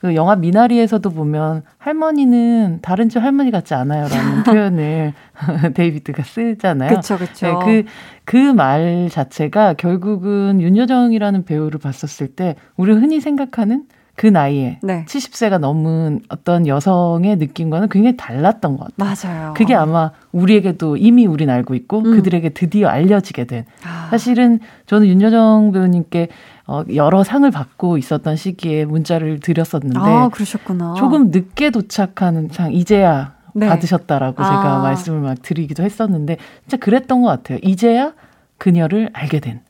[0.02, 0.08] 네.
[0.08, 5.12] 그 영화 미나리에서도 보면 할머니는 다른 집 할머니 같지 않아요라는 표현을
[5.74, 6.90] 데이비드가 쓰잖아요.
[6.90, 7.62] 그렇죠, 그렇죠.
[7.64, 7.84] 네,
[8.24, 13.84] 그그 말 자체가 결국은 윤여정이라는 배우를 봤었을 때 우리 흔히 생각하는
[14.14, 15.04] 그 나이에 네.
[15.06, 19.30] 70세가 넘은 어떤 여성의 느낌과는 굉장히 달랐던 것 같아요.
[19.32, 19.54] 맞아요.
[19.54, 22.16] 그게 아마 우리에게도 이미 우린 알고 있고 음.
[22.16, 23.64] 그들에게 드디어 알려지게 된.
[23.84, 24.08] 아.
[24.10, 26.28] 사실은 저는 윤여정 배우님께
[26.66, 30.94] 어, 여러 상을 받고 있었던 시기에 문자를 드렸었는데 아, 그러셨구나.
[30.94, 33.68] 조금 늦게 도착하는 상 이제야 네.
[33.68, 34.46] 받으셨다라고 아.
[34.46, 37.59] 제가 말씀을 막 드리기도 했었는데 진짜 그랬던 것 같아요.
[37.62, 38.12] 이제야
[38.59, 39.61] 그녀를 알게 된.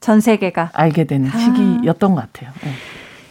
[0.00, 1.36] 전 세계가 알게 된 아.
[1.36, 2.50] 시기였던 것 같아요.
[2.62, 2.70] 네.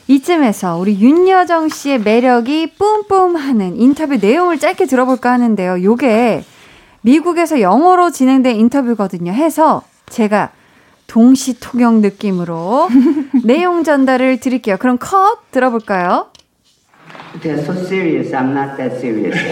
[0.08, 5.84] 이쯤에서 우리 윤여정 씨의 매력이 뿜뿜하는 인터뷰 내용을 짧게 들어볼까 하는데요.
[5.84, 6.43] 요게
[7.02, 9.32] 미국에서 영어로 진행된 인터뷰거든요.
[9.32, 10.52] 해서 제가
[11.07, 12.89] 동시 통역 느낌으로
[13.43, 14.77] 내용 전달을 드릴게요.
[14.77, 16.27] 그럼 컷 들어볼까요?
[17.41, 18.33] They're so serious.
[18.33, 19.35] I'm not that serious.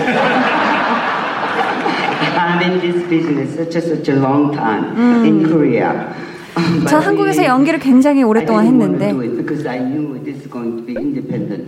[2.44, 5.26] I'm in this business such a such a long time 음.
[5.26, 6.08] in Korea.
[6.88, 9.12] 저 한국에서 연기를 굉장히 오랫동안 했는데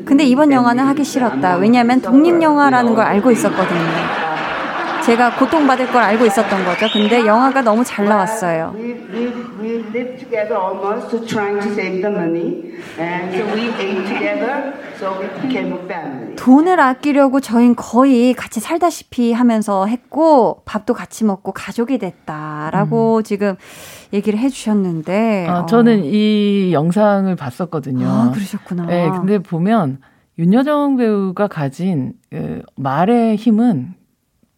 [0.05, 1.55] 근데 이번 영화는 하기 싫었다.
[1.57, 4.24] 왜냐하면 독립영화라는 걸 알고 있었거든요.
[5.05, 6.87] 제가 고통받을 걸 알고 있었던 거죠.
[6.91, 8.73] 근데 영화가 너무 잘 나왔어요.
[16.35, 23.23] 돈을 아끼려고 저희는 거의 같이 살다시피 하면서 했고 밥도 같이 먹고 가족이 됐다라고 음.
[23.23, 23.55] 지금
[24.11, 26.03] 얘기를 해주셨는데 아, 저는 어.
[26.03, 28.07] 이 영상을 봤었거든요.
[28.07, 28.85] 아, 그러셨구나.
[28.87, 29.99] 네, 근데 보면
[30.39, 33.93] 윤여정 배우가 가진 그 말의 힘은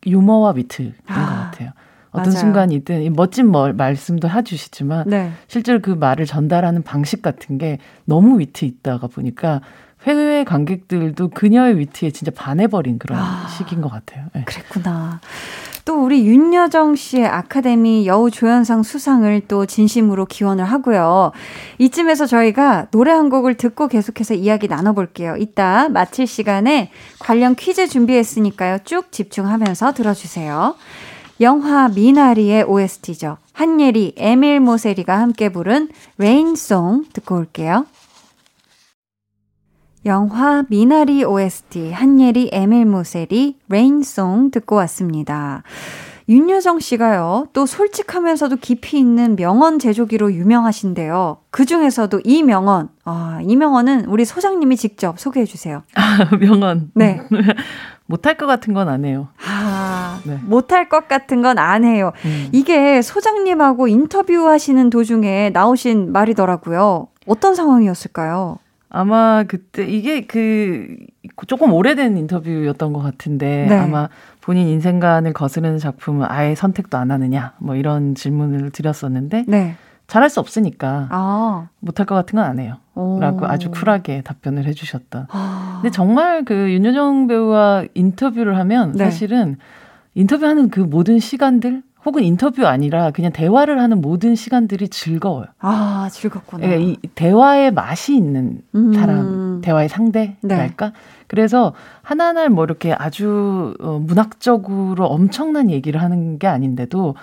[0.08, 1.72] 유머와 위트인 아, 것 같아요.
[2.12, 2.40] 어떤 맞아요.
[2.40, 5.32] 순간이든 멋진 뭘, 말씀도 해주시지만 네.
[5.48, 9.62] 실제로 그 말을 전달하는 방식 같은 게 너무 위트 있다가 보니까
[10.04, 14.26] 해외 관객들도 그녀의 위트에 진짜 반해버린 그런 아, 시기인 것 같아요.
[14.34, 14.44] 네.
[14.46, 15.20] 그랬구나.
[15.88, 21.32] 또 우리 윤여정 씨의 아카데미 여우 조연상 수상을 또 진심으로 기원을 하고요.
[21.78, 25.38] 이쯤에서 저희가 노래 한 곡을 듣고 계속해서 이야기 나눠볼게요.
[25.38, 28.80] 이따 마칠 시간에 관련 퀴즈 준비했으니까요.
[28.84, 30.76] 쭉 집중하면서 들어주세요.
[31.40, 33.38] 영화 미나리의 OST죠.
[33.54, 37.86] 한예리, 에밀 모세리가 함께 부른 Rain Song 듣고 올게요.
[40.08, 45.64] 영화 미나리 OST 한예리 에밀 모세리 Rain Song 듣고 왔습니다.
[46.30, 51.38] 윤여정 씨가요, 또 솔직하면서도 깊이 있는 명언 제조기로 유명하신데요.
[51.52, 55.84] 그 중에서도 이 명언, 아, 이 명언은 우리 소장님이 직접 소개해 주세요.
[55.96, 56.92] 아, 명언.
[56.96, 57.22] 네.
[58.08, 59.28] 못할 것 같은 건 안 해요.
[59.46, 60.40] 아, 네.
[60.46, 62.14] 못할 것 같은 건 안 해요.
[62.24, 62.48] 음.
[62.54, 67.08] 이게 소장님하고 인터뷰 하시는 도중에 나오신 말이더라고요.
[67.26, 68.58] 어떤 상황이었을까요?
[68.90, 70.96] 아마 그때 이게 그
[71.48, 73.76] 조금 오래된 인터뷰였던 것 같은데 네.
[73.78, 74.10] 아마
[74.42, 79.76] 본인 인생관을 거스르는 작품은 아예 선택도 안 하느냐 뭐 이런 질문을 드렸었는데 네.
[80.08, 81.68] 잘할 수 없으니까 아.
[81.80, 82.78] 못할 것 같은 건 안 해요.
[82.96, 83.20] 오.
[83.20, 85.28] 라고 아주 쿨하게 답변을 해주셨던.
[85.30, 85.80] 아.
[85.82, 89.04] 근데 정말 그 윤여정 배우와 인터뷰를 하면 네.
[89.04, 89.58] 사실은
[90.16, 95.48] 인터뷰하는 그 모든 시간들 혹은 인터뷰 아니라 그냥 대화를 하는 모든 시간들이 즐거워요.
[95.60, 96.66] 아, 즐겁구나.
[96.66, 98.94] 그러니까 이 대화의 맛이 있는 음.
[98.94, 100.86] 사람, 대화의 상대랄까?
[100.86, 100.94] 네.
[101.28, 107.16] 그래서 하나하나 뭐 이렇게 아주 어, 문학적으로 엄청난 얘기를 하는 게 아닌데도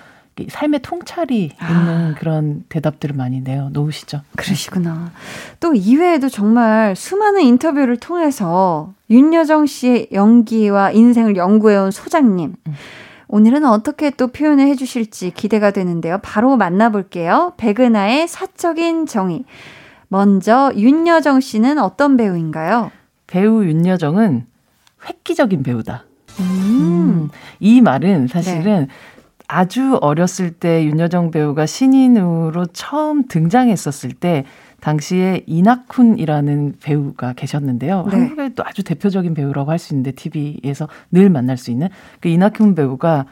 [0.51, 1.70] 삶의 통찰이 아.
[1.70, 4.20] 있는 그런 대답들을 많이 내어 놓으시죠.
[4.37, 5.12] 그러시구나.
[5.61, 12.55] 또 이외에도 정말 수많은 인터뷰를 통해서 윤여정 씨의 연기와 인생을 연구해온 소장님.
[12.66, 12.75] 음.
[13.35, 16.18] 오늘은 어떻게 또 표현을 해주실지 기대가 되는데요.
[16.23, 17.55] 바로 만나볼게요.
[17.57, 19.44] 백은하의 사적인 정의.
[20.07, 22.92] 먼저 윤여정 씨는 어떤 배우인가요?
[23.27, 24.47] 배우 윤여정은
[25.09, 26.05] 획기적인 배우다.
[26.38, 26.44] 음.
[26.44, 27.31] 음.
[27.59, 28.88] 이 말은 사실은 네.
[29.49, 34.44] 아주 어렸을 때 윤여정 배우가 신인으로 처음 등장했었을 때
[34.85, 38.07] 당시에 이낙훈이라는 배우가 계셨는데요.
[38.11, 38.16] 네.
[38.18, 41.88] 한국의 또 아주 대표적인 배우라고 할 수 있는데 TV에서 늘 만날 수 있는
[42.20, 43.25] 그 이낙훈 배우가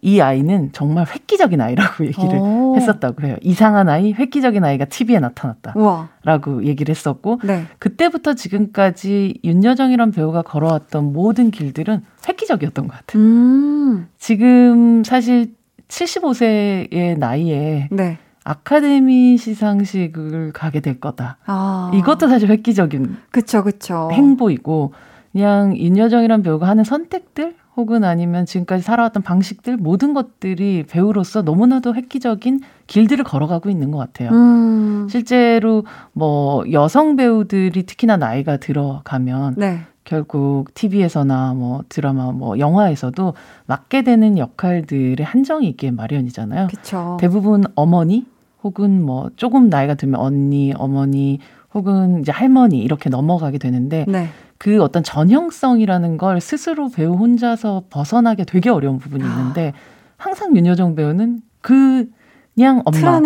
[0.00, 2.74] 이 아이는 정말 획기적인 아이라고 얘기를 오.
[2.76, 3.36] 했었다고 해요.
[3.42, 5.72] 이상한 아이, 획기적인 아이가 TV에 나타났다.
[5.76, 6.08] 우와.
[6.24, 7.64] 라고 얘기를 했었고, 네.
[7.80, 13.22] 그때부터 지금까지 윤여정이란 배우가 걸어왔던 모든 길들은 획기적이었던 것 같아요.
[13.22, 14.08] 음.
[14.18, 15.54] 지금 사실
[15.88, 18.18] 75세의 나이에 네.
[18.48, 21.36] 아카데미 시상식을 가게 될 거다.
[21.44, 21.90] 아.
[21.94, 24.08] 이것도 사실 획기적인 그쵸, 그쵸.
[24.10, 24.94] 행보이고,
[25.32, 32.60] 그냥 윤여정이란 배우가 하는 선택들 혹은 아니면 지금까지 살아왔던 방식들 모든 것들이 배우로서 너무나도 획기적인
[32.86, 34.30] 길들을 걸어가고 있는 것 같아요.
[34.30, 35.06] 음.
[35.10, 35.84] 실제로
[36.14, 39.82] 뭐 여성 배우들이 특히나 나이가 들어가면 네.
[40.04, 43.34] 결국 TV에서나 뭐 드라마 뭐 영화에서도
[43.66, 46.68] 맡게 되는 역할들의 한정이 있게 마련이잖아요.
[46.68, 47.18] 그쵸.
[47.20, 48.26] 대부분 어머니
[48.62, 51.38] 혹은 뭐 조금 나이가 들면 언니, 어머니
[51.74, 54.28] 혹은 이제 할머니 이렇게 넘어가게 되는데 네.
[54.58, 59.72] 그 어떤 전형성이라는 걸 스스로 배우 혼자서 벗어나게 되게 어려운 부분이 있는데
[60.16, 62.08] 항상 윤여정 배우는 그
[62.54, 63.20] 그냥 엄마,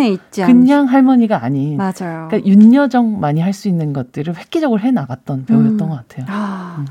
[0.44, 2.28] 그냥 할머니가 아닌 맞아요.
[2.28, 5.88] 그러니까 윤여정만이 할 수 있는 것들을 획기적으로 해 나갔던 배우였던 음.
[5.88, 6.26] 것 같아요.
[6.28, 6.76] 아.
[6.80, 6.86] 음.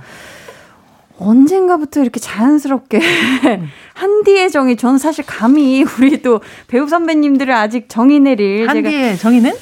[1.21, 3.69] 언젠가부터 이렇게 자연스럽게 음.
[3.93, 9.53] 한디의 정의 저는 사실 감히 우리 또 배우 선배님들을 아직 정의 내릴 한디의 정의는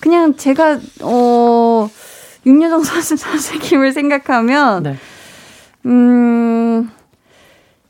[0.00, 1.88] 그냥 제가 어
[2.46, 4.96] 윤여정 선수 선생님을 생각하면, 네.
[5.86, 6.90] 음,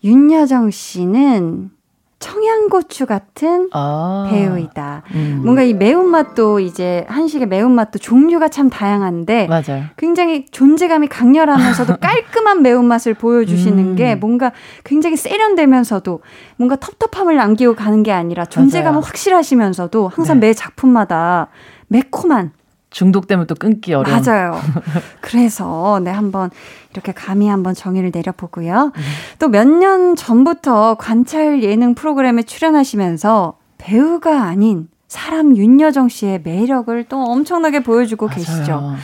[0.03, 1.71] 윤여정 씨는
[2.19, 5.03] 청양고추 같은 아, 배우이다.
[5.15, 5.41] 음.
[5.45, 9.85] 뭔가 이 매운맛도 이제 한식의 매운맛도 종류가 참 다양한데 맞아요.
[9.97, 13.97] 굉장히 존재감이 강렬하면서도 깔끔한 매운맛을 보여주시는 음.
[13.97, 14.53] 게 뭔가
[14.85, 16.21] 굉장히 세련되면서도
[16.57, 20.49] 뭔가 텁텁함을 남기고 가는 게 아니라 존재감은 확실하시면서도 항상 네.
[20.49, 21.49] 매 작품마다
[21.87, 22.53] 매콤한
[22.91, 24.23] 중독되면 또 끊기 어려운.
[24.23, 24.59] 맞아요.
[25.21, 26.51] 그래서 네 한번
[26.99, 28.93] 이렇게 감히 한번 정의를 내려보고요.
[28.95, 29.03] 음.
[29.39, 37.83] 또몇 년 전부터 관찰 예능 프로그램에 출연하시면서 배우가 아닌 사람 윤여정 씨의 매력을 또 엄청나게
[37.83, 38.37] 보여주고 맞아요.
[38.37, 38.95] 계시죠.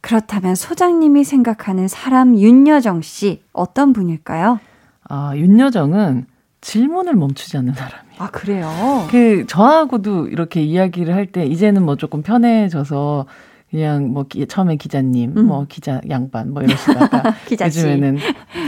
[0.00, 4.60] 그렇다면 소장님이 생각하는 사람 윤여정 씨 어떤 분일까요?
[5.08, 6.26] 아, 윤여정은
[6.60, 8.16] 질문을 멈추지 않는 사람이에요.
[8.18, 9.08] 아, 그래요?
[9.10, 13.26] 그, 저하고도 이렇게 이야기를 할 때, 이제는 뭐 조금 편해져서,
[13.72, 15.46] 그냥 뭐 기, 처음에 기자님, 음.
[15.46, 18.18] 뭐 기자 양반 뭐 이러시다가 요즘에는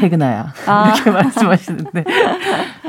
[0.00, 0.88] 퇴근아야 아.
[0.96, 2.04] 이렇게 말씀하시는데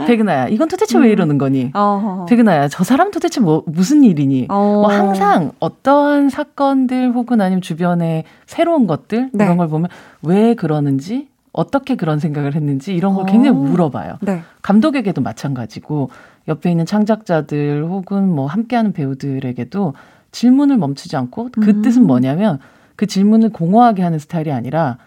[0.07, 1.03] 퇴근아야 이건 도대체 음.
[1.03, 1.71] 왜 이러는 거니?
[1.73, 2.25] 어허.
[2.29, 4.47] 퇴근아야 저 사람 도대체 뭐 무슨 일이니?
[4.49, 4.55] 어.
[4.55, 9.43] 뭐 항상 어떠한 사건들 혹은 아니면 주변에 새로운 것들 네.
[9.43, 9.89] 이런 걸 보면
[10.21, 13.25] 왜 그러는지 어떻게 그런 생각을 했는지 이런 걸 어.
[13.25, 14.19] 굉장히 물어봐요.
[14.21, 14.41] 네.
[14.61, 16.11] 감독에게도 마찬가지고
[16.47, 19.93] 옆에 있는 창작자들 혹은 뭐 함께하는 배우들에게도
[20.35, 21.81] 질문을 멈추지 않고 그 음.
[21.81, 22.59] 뜻은 뭐냐면
[22.97, 24.97] 그 질문을 공허하게 하는 스타일이 아니라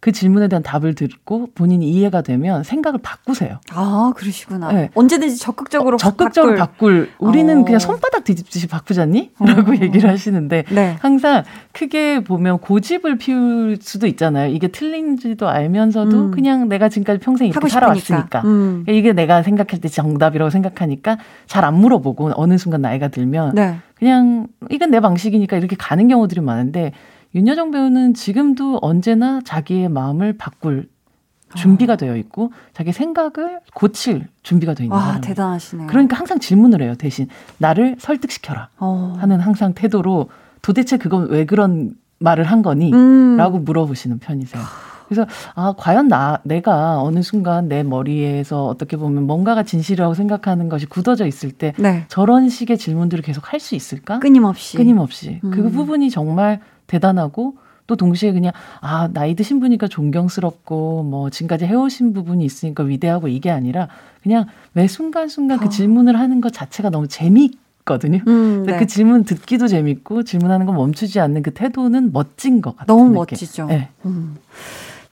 [0.00, 3.58] 그 질문에 대한 답을 듣고 본인이 이해가 되면 생각을 바꾸세요.
[3.72, 4.72] 아, 그러시구나.
[4.72, 4.90] 네.
[4.94, 7.06] 언제든지 적극적으로 어, 적극적으로 바꿀.
[7.06, 7.10] 바꿀.
[7.18, 7.64] 우리는 어.
[7.64, 9.32] 그냥 손바닥 뒤집듯이 바꾸잖니?
[9.40, 9.44] 어.
[9.44, 10.96] 라고 얘기를 하시는데 네.
[11.00, 14.52] 항상 크게 보면 고집을 피울 수도 있잖아요.
[14.52, 16.30] 이게 틀린지도 알면서도 음.
[16.30, 18.42] 그냥 내가 지금까지 평생 이렇게 살아왔으니까.
[18.44, 18.84] 음.
[18.88, 23.76] 이게 내가 생각할 때 정답이라고 생각하니까 잘 안 물어보고 어느 순간 나이가 들면 네.
[23.96, 26.92] 그냥 이건 내 방식이니까 이렇게 가는 경우들이 많은데
[27.34, 30.88] 윤여정 배우는 지금도 언제나 자기의 마음을 바꿀
[31.54, 31.96] 준비가 어.
[31.96, 35.20] 되어 있고 자기 생각을 고칠 준비가 되어 있는 와, 사람.
[35.22, 35.86] 대단하시네요.
[35.86, 36.94] 그러니까 항상 질문을 해요.
[36.98, 39.14] 대신 나를 설득시켜라 어.
[39.18, 40.28] 하는 항상 태도로
[40.60, 42.92] 도대체 그건 왜 그런 말을 한 거니?
[42.92, 43.36] 음.
[43.36, 44.62] 라고 물어보시는 편이세요.
[45.08, 50.84] 그래서 아 과연 나 내가 어느 순간 내 머리에서 어떻게 보면 뭔가가 진실이라고 생각하는 것이
[50.84, 52.04] 굳어져 있을 때 네.
[52.08, 54.18] 저런 식의 질문들을 계속 할 수 있을까?
[54.18, 55.50] 끊임없이 끊임없이 음.
[55.50, 57.54] 그 부분이 정말 대단하고
[57.86, 63.50] 또 동시에 그냥 아 나이 드신 분이니까 존경스럽고 뭐 지금까지 해오신 부분이 있으니까 위대하고 이게
[63.50, 63.88] 아니라
[64.22, 65.68] 그냥 매 순간순간 그 어.
[65.68, 68.20] 질문을 하는 것 자체가 너무 재미있거든요.
[68.26, 68.76] 음, 네.
[68.76, 72.94] 그 질문 듣기도 재밌고 질문하는 거 멈추지 않는 그 태도는 멋진 것 같아요.
[72.94, 73.14] 너무 느낌.
[73.14, 73.66] 멋지죠.
[73.66, 73.88] 네.
[74.04, 74.36] 음.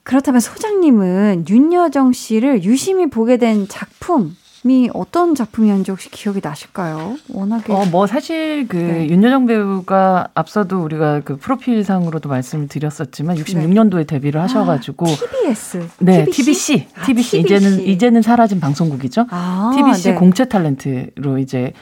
[0.03, 7.15] 그렇다면 소장님은 윤여정 씨를 유심히 보게 된 작품 이 어떤 작품이었는지 혹시 기억이 나실까요?
[7.29, 9.07] 워낙에 어뭐 사실 그 네.
[9.09, 16.57] 윤여정 배우가 앞서도 우리가 그 프로필상으로도 말씀을 드렸었지만 66년도에 데뷔를 하셔가지고 아, TBS 네 TBC
[16.57, 17.39] TBC, 아, TBC.
[17.39, 19.25] 이제는 이제는 사라진 방송국이죠.
[19.29, 20.15] 아, TBC 네.
[20.15, 21.73] 공채 탤런트로 이제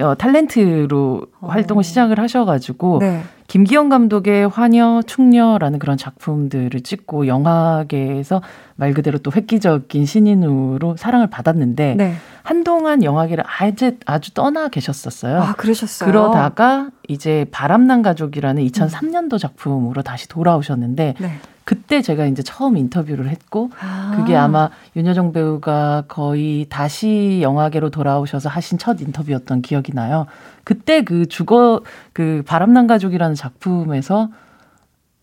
[0.00, 1.48] 어, 탤런트로 어.
[1.48, 3.22] 활동을 시작을 하셔가지고 네.
[3.50, 8.42] 김기영 감독의 화녀, 충녀라는 그런 작품들을 찍고 영화계에서
[8.76, 12.14] 말 그대로 또 획기적인 신인으로 사랑을 받았는데 네.
[12.44, 15.40] 한동안 영화계를 아주 아주 떠나 계셨었어요.
[15.42, 16.08] 아, 그러셨어요.
[16.08, 21.32] 그러다가 이제 바람난 가족이라는 2003년도 작품으로 다시 돌아오셨는데 네.
[21.64, 24.14] 그때 제가 이제 처음 인터뷰를 했고 아.
[24.16, 30.26] 그게 아마 윤여정 배우가 거의 다시 영화계로 돌아오셔서 하신 첫 인터뷰였던 기억이 나요.
[30.64, 34.28] 그때 그 죽어 그 바람난 가족이라는 작품에서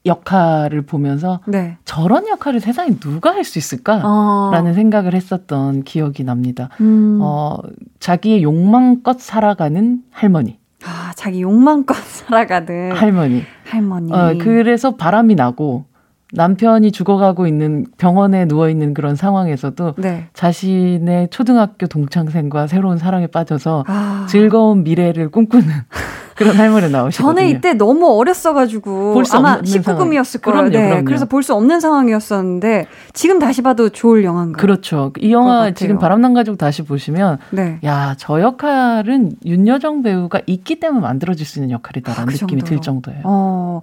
[0.05, 1.77] 역할을 보면서 네.
[1.83, 4.73] 저런 역할을 세상에 누가 할 수 있을까라는 어.
[4.73, 6.69] 생각을 했었던 기억이 납니다.
[6.79, 7.19] 음.
[7.21, 7.57] 어,
[7.99, 10.59] 자기의 욕망껏 살아가는 할머니.
[10.85, 13.43] 아, 자기 욕망껏 살아가는 할머니.
[13.65, 14.13] 할머니.
[14.13, 15.85] 어, 그래서 바람이 나고
[16.33, 20.27] 남편이 죽어가고 있는 병원에 누워 있는 그런 상황에서도 네.
[20.33, 24.25] 자신의 초등학교 동창생과 새로운 사랑에 빠져서 아.
[24.29, 25.67] 즐거운 미래를 꿈꾸는
[26.37, 27.35] 그런 할머니 나오시거든요.
[27.35, 30.69] 저는 이때 너무 어렸어가지고 아마 19금이었을 거예요.
[30.69, 30.87] 네.
[30.89, 31.05] 그럼요.
[31.05, 34.57] 그래서 볼 수 없는 상황이었었는데 지금 다시 봐도 좋을 영화인가요?
[34.61, 35.13] 그렇죠.
[35.19, 37.79] 이 영화 지금 바람난 가족 다시 보시면 네.
[37.83, 43.21] 야저 역할은 윤여정 배우가 있기 때문에 만들어질 수 있는 역할이다라는 아, 그 느낌이 들 정도예요.
[43.23, 43.81] 어,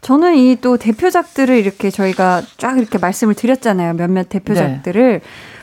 [0.00, 3.94] 저는 이 또 대표작들을 이렇게 저희가 쫙 이렇게 말씀을 드렸잖아요.
[3.94, 5.12] 몇몇 대표작들을.
[5.12, 5.20] 네.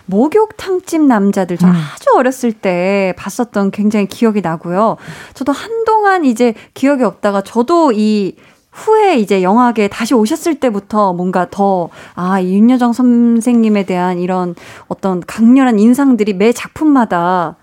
[0.10, 1.72] 목욕탕집 남자들 저 음.
[1.72, 4.98] 아주 어렸을 때 봤었던 굉장히 기억이 나고요.
[5.36, 8.36] 저도 한동안 이제 기억이 없다가 저도 이
[8.72, 14.56] 후에 이제 영화계 다시 오셨을 때부터 뭔가 더, 아, 이 윤여정 선생님에 대한 이런
[14.88, 17.56] 어떤 강렬한 인상들이 매 작품마다,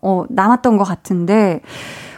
[0.00, 1.60] 어, 남았던 것 같은데,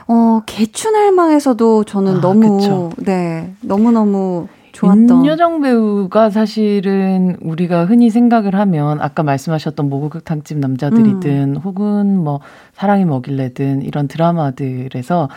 [0.06, 2.90] 어, 개춘할망에서도 저는 아, 너무, 그쵸.
[2.98, 5.08] 네, 너무너무 좋았던.
[5.08, 11.56] 윤여정 배우가 사실은 우리가 흔히 생각을 하면 아까 말씀하셨던 모국탕집 남자들이든 음.
[11.56, 12.40] 혹은 뭐
[12.74, 15.28] 사랑이 뭐길래든 이런 드라마들에서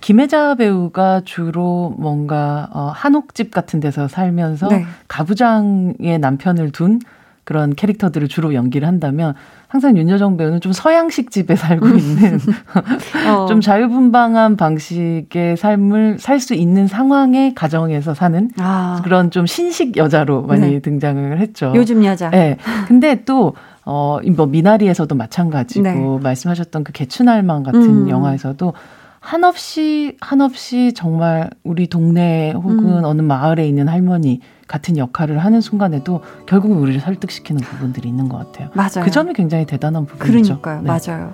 [0.00, 4.84] 김혜자 배우가 주로 뭔가 어, 한옥집 같은 데서 살면서 네.
[5.06, 7.00] 가부장의 남편을 둔
[7.44, 9.34] 그런 캐릭터들을 주로 연기를 한다면
[9.74, 11.98] 항상 윤여정 배우는 좀 서양식 집에 살고 음.
[11.98, 12.38] 있는
[13.28, 13.46] 어.
[13.46, 19.00] 좀 자유분방한 방식의 삶을 살 수 있는 상황의 가정에서 사는 아.
[19.02, 20.80] 그런 좀 신식 여자로 많이 네.
[20.80, 21.72] 등장을 했죠.
[21.74, 22.30] 요즘 여자.
[22.30, 22.56] 네.
[22.86, 26.18] 근데 또 어, 뭐 미나리에서도 마찬가지고 네.
[26.22, 28.08] 말씀하셨던 그 개춘할망 같은 음.
[28.10, 28.74] 영화에서도
[29.18, 33.04] 한없이 한없이 정말 우리 동네 혹은 음.
[33.04, 38.70] 어느 마을에 있는 할머니 같은 역할을 하는 순간에도 결국은 우리를 설득시키는 부분들이 있는 것 같아요.
[38.74, 39.04] 맞아요.
[39.04, 40.60] 그 점이 굉장히 대단한 부분이죠.
[40.60, 40.82] 그러니까요.
[40.82, 40.88] 네.
[40.88, 41.32] 맞아요.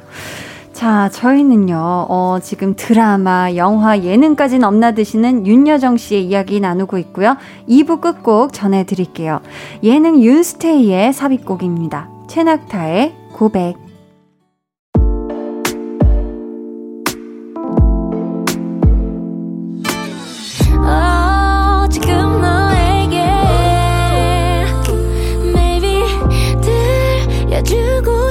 [0.72, 1.76] 자, 저희는요,
[2.08, 7.36] 어, 지금 드라마, 영화, 예능까지 넘나드시는 윤여정 씨의 이야기 나누고 있고요.
[7.68, 9.40] 2부 끝곡 전해드릴게요.
[9.82, 12.08] 예능 윤스테이의 삽입곡입니다.
[12.28, 13.89] 최낙타의 고백.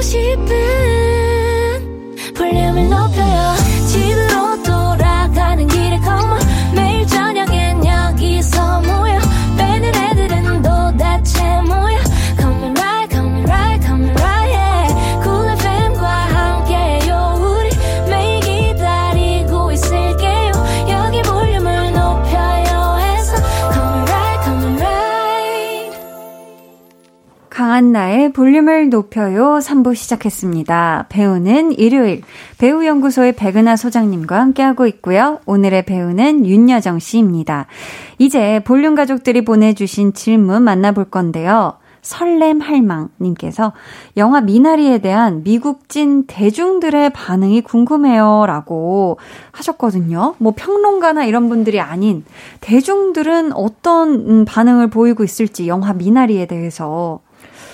[0.02, 0.59] しく
[27.60, 31.08] 강한나의 볼륨을 높여요 3부 시작했습니다.
[31.10, 32.22] 배우는 일요일
[32.56, 35.40] 배우연구소의 백은하 소장님과 함께하고 있고요.
[35.44, 37.66] 오늘의 배우는 윤여정 씨입니다.
[38.16, 41.74] 이제 볼륨 가족들이 보내주신 질문 만나볼 건데요.
[42.00, 43.74] 설렘 할망님께서
[44.16, 48.44] 영화 미나리에 대한 미국진 대중들의 반응이 궁금해요.
[48.46, 49.18] 라고
[49.52, 50.34] 하셨거든요.
[50.38, 52.24] 뭐 평론가나 이런 분들이 아닌
[52.62, 57.20] 대중들은 어떤 음, 반응을 보이고 있을지 영화 미나리에 대해서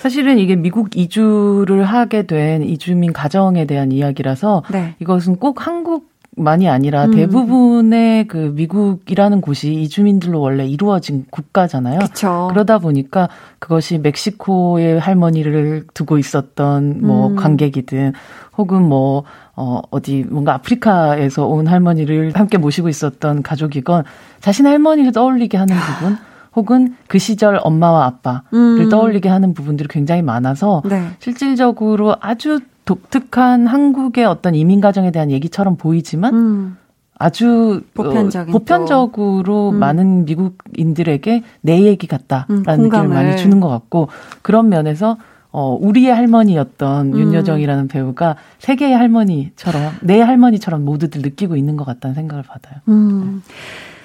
[0.07, 4.95] 사실은 이게 미국 이주를 하게 된 이주민 가정에 대한 이야기라서 네.
[5.01, 7.11] 이것은 꼭 한국 많이 아니라 음.
[7.11, 11.99] 대부분의 그 미국이라는 곳이 이주민들로 원래 이루어진 국가잖아요.
[11.99, 12.47] 그쵸.
[12.53, 13.29] 그러다 보니까
[13.59, 17.35] 그것이 멕시코의 할머니를 두고 있었던 뭐 음.
[17.35, 18.13] 관객이든
[18.59, 19.25] 혹은 뭐
[19.57, 24.05] 어, 어디 뭔가 아프리카에서 온 할머니를 함께 모시고 있었던 가족이건
[24.41, 26.17] 자신의 할머니를 떠올리게 하는 부분
[26.57, 28.89] 혹은 그 시절 엄마와 아빠를 음.
[28.89, 31.11] 떠올리게 하는 부분들이 굉장히 많아서 네.
[31.21, 36.77] 실질적으로 아주 독특한 한국의 어떤 이민 가정에 대한 얘기처럼 보이지만 음.
[37.19, 39.79] 아주 어, 보편적인 보편적으로 음.
[39.79, 44.09] 많은 미국인들에게 내 얘기 같다라는 음, 느낌을 많이 주는 것 같고
[44.43, 45.17] 그런 면에서
[45.51, 47.19] 어 우리의 할머니였던 음.
[47.19, 52.81] 윤여정이라는 배우가 세계의 할머니처럼 내 할머니처럼 모두들 느끼고 있는 것 같다는 생각을 받아요.
[52.89, 53.43] 음.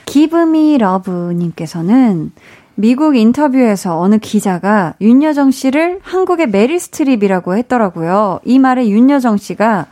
[0.05, 2.31] Give Me Love님께서는
[2.75, 8.39] 미국 인터뷰에서 어느 기자가 윤여정 씨를 한국의 메릴 스트립이라고 했더라고요.
[8.43, 9.87] 이 말에 윤여정 씨가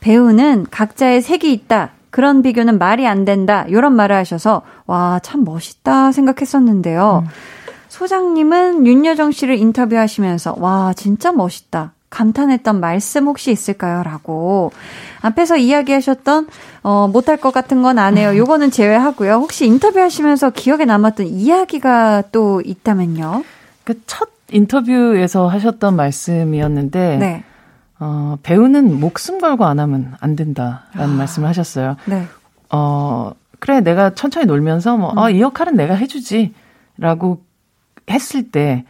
[0.00, 1.90] 배우는 각자의 색이 있다.
[2.10, 3.64] 그런 비교는 말이 안 된다.
[3.68, 7.24] 이런 말을 하셔서 와, 참 멋있다 생각했었는데요.
[7.24, 7.30] 음.
[7.88, 11.92] 소장님은 윤여정 씨를 인터뷰하시면서 와, 진짜 멋있다.
[12.10, 14.02] 감탄했던 말씀 혹시 있을까요?
[14.02, 14.72] 라고.
[15.22, 16.46] 앞에서 이야기하셨던,
[16.82, 18.36] 어, 못할 것 같은 건 안 해요.
[18.36, 19.34] 요거는 제외하고요.
[19.34, 23.44] 혹시 인터뷰하시면서 기억에 남았던 이야기가 또 있다면요?
[23.84, 27.44] 그 첫 인터뷰에서 하셨던 말씀이었는데, 네.
[27.98, 31.96] 어, 배우는 목숨 걸고 안 하면 안 된다라는 아, 말씀을 하셨어요.
[32.04, 32.26] 네.
[32.70, 35.18] 어, 그래, 내가 천천히 놀면서 뭐, 음.
[35.18, 36.54] 어, 이 역할은 내가 해주지.
[36.98, 37.42] 라고
[38.08, 38.84] 했을 때,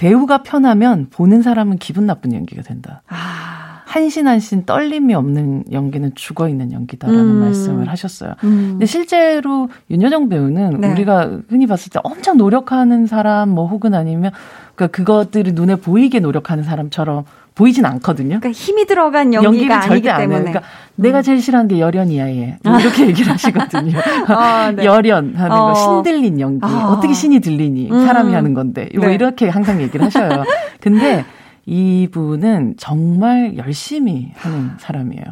[0.00, 3.02] 배우가 편하면 보는 사람은 기분 나쁜 연기가 된다.
[3.08, 3.82] 아.
[3.84, 7.40] 한신 한신 떨림이 없는 연기는 죽어 있는 연기다라는 음.
[7.40, 8.34] 말씀을 하셨어요.
[8.44, 8.68] 음.
[8.70, 10.92] 근데 실제로 윤여정 배우는 네.
[10.92, 14.30] 우리가 흔히 봤을 때 엄청 노력하는 사람 뭐 혹은 아니면
[14.74, 17.24] 그러니까 그것들이 눈에 보이게 노력하는 사람처럼
[17.54, 18.40] 보이진 않거든요.
[18.40, 20.26] 그러니까 힘이 들어간 연기가 아니기 때문에.
[20.26, 21.02] 그러니까 음.
[21.02, 22.58] 내가 제일 싫어하는 게 열연이야 얘.
[22.62, 23.98] 뭐 이렇게 얘기를 하시거든요.
[24.28, 24.84] 아, 네.
[24.84, 25.72] 열연하는 어.
[25.72, 26.60] 거, 신들린 연기.
[26.62, 26.88] 아.
[26.90, 27.90] 어떻게 신이 들리니?
[27.90, 28.06] 음.
[28.06, 28.88] 사람이 하는 건데.
[28.94, 29.14] 뭐 네.
[29.14, 30.44] 이렇게 항상 얘기를 하셔요.
[30.80, 31.24] 근데
[31.66, 35.24] 이분은 정말 열심히 하는 사람이에요.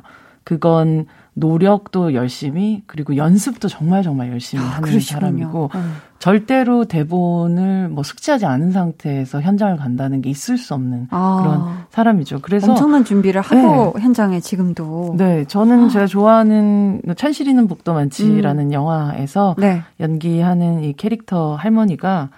[0.45, 1.07] 그건
[1.39, 5.21] 노력도 열심히 그리고 연습도 정말 정말 열심히 아, 하는 그러시군요.
[5.21, 5.97] 사람이고 음.
[6.19, 11.41] 절대로 대본을 뭐 숙지하지 않은 상태에서 현장을 간다는 게 있을 수 없는 아.
[11.41, 12.41] 그런 사람이죠.
[12.43, 14.03] 그래서 엄청난 준비를 하고 네.
[14.03, 15.89] 현장에 지금도 네 저는 아.
[15.89, 18.73] 제가 좋아하는 천실이는 복도 많지라는 음.
[18.73, 19.83] 영화에서 네.
[20.01, 22.31] 연기하는 이 캐릭터 할머니가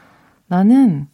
[0.46, 1.06] 나는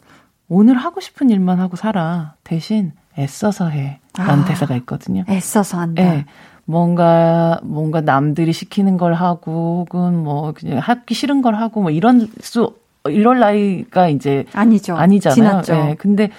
[0.48, 4.44] 오늘 하고 싶은 일만 하고 살아 대신 애써서 해라는 아.
[4.44, 5.24] 대사가 있거든요.
[5.28, 6.02] 애써서 한다.
[6.02, 6.26] 네.
[6.66, 12.28] 뭔가 뭔가 남들이 시키는 걸 하고 혹은 뭐 그냥 하기 싫은 걸 하고 뭐 이런
[12.40, 12.74] 수
[13.08, 14.96] 이럴 나이가 이제 아니죠.
[14.96, 15.34] 아니잖아요.
[15.34, 15.72] 지났죠.
[15.72, 15.94] 네.
[15.96, 16.30] 근데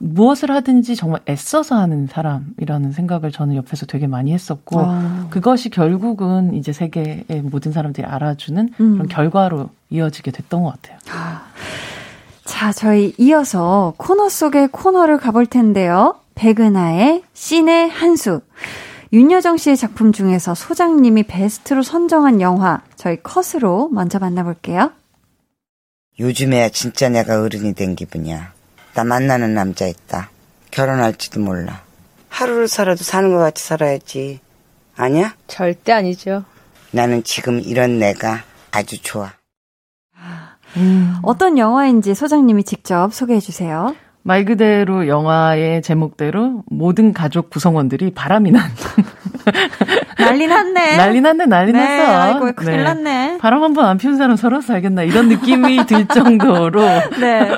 [0.00, 5.26] 무엇을 하든지 정말 애써서 하는 사람이라는 생각을 저는 옆에서 되게 많이 했었고 아.
[5.30, 8.92] 그것이 결국은 이제 세계의 모든 사람들이 알아주는 음.
[8.94, 10.98] 그런 결과로 이어지게 됐던 것 같아요.
[11.12, 11.42] 아.
[12.44, 16.16] 자, 저희 이어서 코너 속의 코너를 가볼 텐데요.
[16.34, 18.40] 백은하의 씬의 한수.
[19.12, 24.90] 윤여정 씨의 작품 중에서 소장님이 베스트로 선정한 영화 저희 컷으로 먼저 만나볼게요.
[26.18, 28.52] 요즘에야 진짜 내가 어른이 된 기분이야.
[28.94, 30.30] 나 만나는 남자 있다.
[30.70, 31.82] 결혼할지도 몰라.
[32.30, 34.40] 하루를 살아도 사는 것 같이 살아야지.
[34.96, 35.34] 아니야?
[35.46, 36.44] 절대 아니죠.
[36.90, 39.32] 나는 지금 이런 내가 아주 좋아.
[40.78, 41.16] 음.
[41.22, 43.94] 어떤 영화인지 소장님이 직접 소개해 주세요.
[44.22, 48.62] 말 그대로 영화의 제목대로 모든 가족 구성원들이 바람이 난.
[50.24, 50.96] 난리 났네.
[50.96, 52.20] 난리 났네, 난리 네, 났어.
[52.20, 52.82] 아이고, 큰일 네.
[52.84, 53.38] 났네.
[53.38, 55.02] 바람 한 번 안 피운 사람 서로 살겠나.
[55.02, 56.80] 이런 느낌이 들 정도로.
[57.20, 57.50] 네.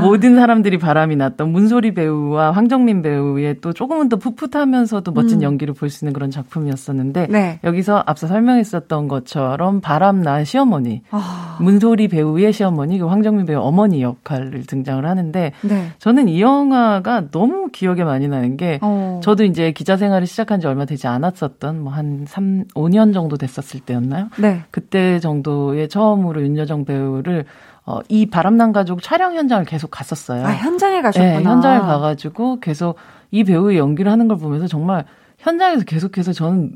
[0.00, 5.42] 모든 사람들이 바람이 났던 문소리 배우와 황정민 배우의 또 조금은 더 풋풋하면서도 멋진 음.
[5.42, 7.26] 연기를 볼 수 있는 그런 작품이었었는데.
[7.28, 7.58] 네.
[7.64, 11.02] 여기서 앞서 설명했었던 것처럼 바람 난 시어머니.
[11.10, 11.56] 아.
[11.60, 15.52] 문소리 배우의 시어머니, 그 황정민 배우 어머니 역할을 등장을 하는데.
[15.62, 15.86] 네.
[15.98, 18.78] 저는 이 영화가 너무 기억에 많이 나는 게.
[18.82, 19.20] 어.
[19.22, 23.36] 저도 이제 기자 생활을 시작한 지 얼마 되지 않았었 던 뭐 한 3, 5년 정도
[23.36, 24.28] 됐었을 때였나요?
[24.38, 24.62] 네.
[24.70, 27.44] 그때 정도에 처음으로 윤여정 배우를
[27.86, 30.46] 어, 이 바람난 가족 촬영 현장을 계속 갔었어요.
[30.46, 31.38] 아, 현장에 가셨구나.
[31.38, 32.96] 네, 현장에 가가지고 계속
[33.30, 35.04] 이 배우의 연기를 하는 걸 보면서 정말
[35.38, 36.72] 현장에서 계속해서 저는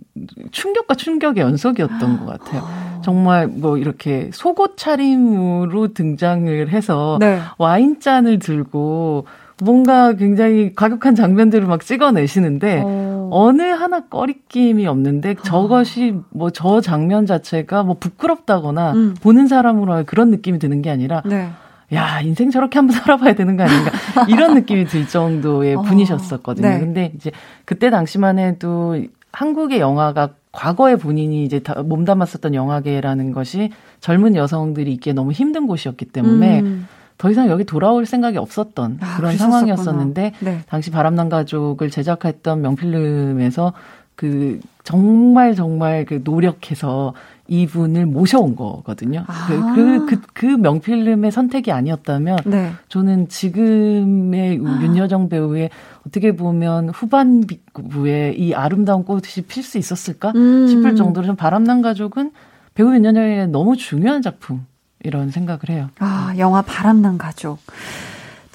[0.51, 2.62] 충격과 충격의 연속이었던 것 같아요.
[3.03, 7.39] 정말 뭐 이렇게 속옷 차림으로 등장을 해서 네.
[7.59, 9.27] 와인잔을 들고
[9.62, 13.14] 뭔가 굉장히 과격한 장면들을 막 찍어내시는데 어.
[13.33, 19.14] 어느 하나 꺼리낌이 없는데 저것이 뭐 저 장면 자체가 뭐 부끄럽다거나 음.
[19.20, 21.51] 보는 사람으로 그런 느낌이 드는 게 아니라 네.
[21.93, 23.91] 야 인생 저렇게 한번 살아봐야 되는 거 아닌가
[24.29, 25.83] 이런 느낌이 들 정도의 어.
[25.83, 26.68] 분이셨었거든요.
[26.68, 26.79] 네.
[26.79, 27.31] 근데 이제
[27.64, 28.97] 그때 당시만 해도
[29.33, 33.70] 한국의 영화가 과거에 본인이 이제 몸담았었던 영화계라는 것이
[34.01, 36.87] 젊은 여성들이 있기에 너무 힘든 곳이었기 때문에 음.
[37.19, 40.61] 더 이상 여기 돌아올 생각이 없었던 아, 그런 상황이었었는데 네.
[40.69, 43.73] 당시 바람난 가족을 제작했던 명필름에서
[44.17, 47.15] 그 정말 정말 그 노력해서
[47.47, 49.25] 이분을 모셔온 거거든요.
[49.27, 49.47] 아.
[49.47, 52.73] 그, 그, 그, 그 명필름의 선택이 아니었다면 네.
[52.89, 54.81] 저는 지금의 아.
[54.83, 55.71] 윤여정 배우의
[56.07, 60.67] 어떻게 보면 후반부에 이 아름다운 꽃이 필 수 있었을까 음.
[60.69, 62.33] 싶을 정도로 좀 바람난 가족은
[62.75, 64.67] 배우 윤여정의 너무 중요한 작품.
[65.05, 65.90] 이런 생각을 해요.
[66.00, 67.59] 아, 영화 바람난 가족.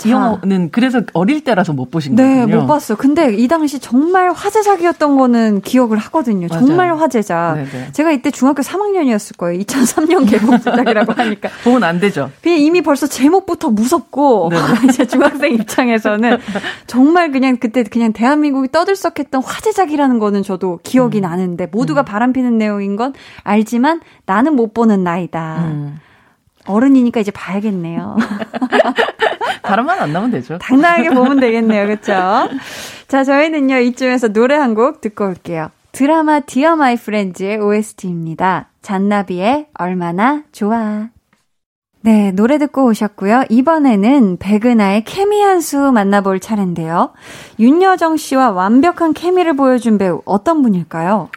[0.06, 2.46] 이 영화는 그래서 어릴 때라서 못 보신 네, 거예요.
[2.46, 2.98] 네, 못 봤어요.
[2.98, 6.48] 근데 이 당시 정말 화제작이었던 거는 기억을 하거든요.
[6.50, 6.66] 맞아요.
[6.66, 7.56] 정말 화제작.
[7.56, 7.92] 네네.
[7.92, 9.60] 제가 이때 중학교 3학년이었을 거예요.
[9.62, 11.50] 2003년 개봉작이라고 하니까.
[11.66, 12.32] 보면 안 되죠.
[12.46, 14.52] 이미 벌써 제목부터 무섭고
[14.88, 16.38] 이제 중학생 입장에서는
[16.88, 21.24] 정말 그냥 그때 그냥 대한민국이 떠들썩했던 화제작이라는 거는 저도 기억이 음.
[21.24, 22.06] 나는데 모두가 음.
[22.06, 25.58] 바람피는 내용인 건 알지만 나는 못 보는 나이다.
[25.66, 26.00] 음.
[26.66, 28.18] 어른이니까 이제 봐야겠네요.
[29.64, 30.58] 바람만 안 나면 되죠.
[30.58, 31.86] 당당하게 보면 되겠네요.
[31.86, 32.50] 그렇죠?
[33.08, 33.78] 자, 저희는요.
[33.80, 35.70] 이쯤에서 노래 한 곡 듣고 올게요.
[35.92, 38.68] 드라마 Dear My Friends의 OST입니다.
[38.82, 41.08] 잔나비의 얼마나 좋아.
[42.02, 43.44] 네, 노래 듣고 오셨고요.
[43.50, 47.12] 이번에는 백은하의 케미 한 수 만나볼 차례인데요.
[47.60, 51.30] 윤여정 씨와 완벽한 케미를 보여준 배우 어떤 분일까요?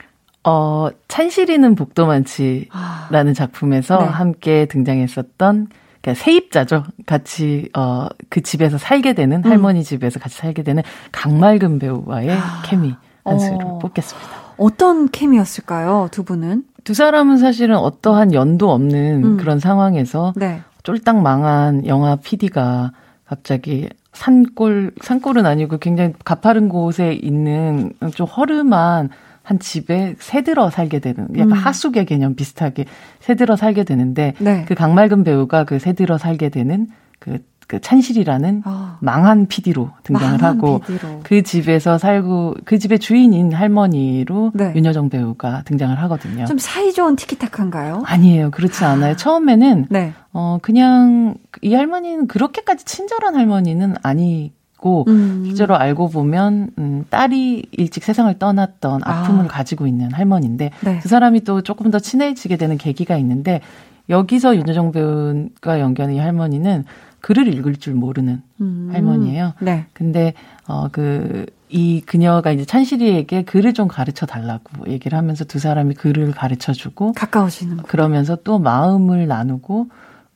[0.45, 3.33] 어, 찬실이는 복도 많지라는 아.
[3.35, 4.05] 작품에서 네.
[4.07, 5.69] 함께 등장했었던
[6.03, 6.85] 그러니까 세입자죠.
[7.07, 9.51] 같이 어 그 집에서 살게 되는 음.
[9.51, 10.83] 할머니 집에서 같이 살게 되는
[11.13, 12.63] 강말금 배우와의 아.
[12.65, 13.79] 케미 한 수를 어.
[13.79, 14.29] 뽑겠습니다.
[14.57, 16.09] 어떤 케미였을까요?
[16.11, 16.65] 두 분은?
[16.85, 19.37] 두 사람은 사실은 어떠한 연도 없는 음.
[19.37, 20.63] 그런 상황에서 네.
[20.83, 22.93] 쫄딱 망한 영화 PD가
[23.27, 29.11] 갑자기 산골 산골은 아니고 굉장히 가파른 곳에 있는 좀 허름한
[29.43, 31.53] 한 집에 새들어 살게 되는 약간 음.
[31.53, 32.85] 하숙의 개념 비슷하게
[33.21, 34.65] 새들어 살게 되는데 네.
[34.67, 36.87] 그 강말금 배우가 그 새들어 살게 되는
[37.19, 38.99] 그, 그 찬실이라는 어.
[39.01, 41.21] 망한 PD로 등장을 망한 하고 PD로.
[41.25, 44.73] 그 집에서 살고 그 집의 주인인 할머니로 네.
[44.77, 46.45] 윤여정 배우가 등장을 하거든요.
[46.47, 48.03] 좀 사이 좋은 티키타카인가요?
[48.05, 48.51] 아니에요.
[48.51, 49.17] 그렇지 않아요.
[49.17, 50.13] 처음에는 네.
[50.33, 54.53] 어 그냥 이 할머니는 그렇게까지 친절한 할머니는 아니
[54.83, 55.45] 있고 음.
[55.47, 59.49] 실제로 알고 보면 음, 딸이 일찍 세상을 떠났던 아픔을 아.
[59.49, 60.99] 가지고 있는 할머니인데 네.
[61.01, 63.61] 그 사람이 또 조금 더 친해지게 되는 계기가 있는데
[64.09, 66.85] 여기서 윤여정 배우가 연기하는 이 할머니는
[67.21, 68.91] 글을 읽을 줄 모르는 음.
[68.93, 69.55] 할머니예요.
[69.61, 69.87] 네.
[69.93, 70.35] 근데
[70.67, 76.73] 어그 이 그녀가 이제 찬실이에게 글을 좀 가르쳐 달라고 얘기를 하면서 두 사람이 글을 가르쳐
[76.73, 79.87] 주고 가까워지는 그러면서 또 마음을 나누고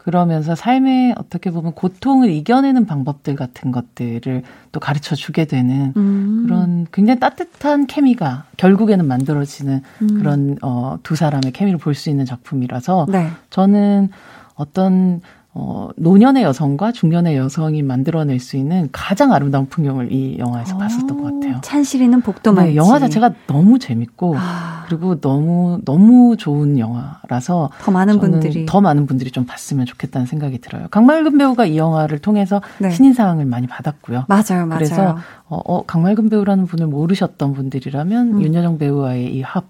[0.07, 6.45] 그러면서 삶에 어떻게 보면 고통을 이겨내는 방법들 같은 것들을 또 가르쳐 주게 되는 음.
[6.47, 10.07] 그런 굉장히 따뜻한 케미가 결국에는 만들어지는 음.
[10.07, 13.31] 그런 어, 두 사람의 케미를 볼 수 있는 작품이라서 네.
[13.51, 14.11] 저는
[14.55, 15.23] 어떤
[15.59, 21.23] 어, 노년의 여성과 중년의 여성이 만들어낼 수 있는 가장 아름다운 풍경을 이 영화에서 오, 봤었던
[21.23, 21.61] 것 같아요.
[21.63, 22.73] 찬실이는 복도 많지.
[22.73, 24.85] 네, 영화 자체가 너무 재밌고 아.
[24.87, 30.59] 그리고 너무 너무 좋은 영화라서 더 많은 분들이 더 많은 분들이 좀 봤으면 좋겠다는 생각이
[30.59, 30.89] 들어요.
[30.91, 32.91] 강말금 배우가 이 영화를 통해서 네.
[32.91, 34.27] 신인상을 많이 받았고요.
[34.29, 34.75] 맞아요, 맞아요.
[34.75, 35.17] 그래서
[35.49, 38.43] 어, 어 강말금 배우라는 분을 모르셨던 분들이라면 음.
[38.43, 39.65] 윤여정 배우와의 이 합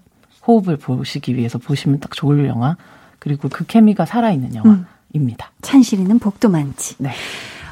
[0.45, 2.75] 호흡을 보시기 위해서 보시면 딱 좋을 영화
[3.19, 4.69] 그리고 그 케미가 살아있는 영화.
[4.69, 4.85] 음.
[5.13, 5.51] 입니다.
[5.61, 6.95] 찬실이는 복도 많지.
[6.99, 7.11] 네.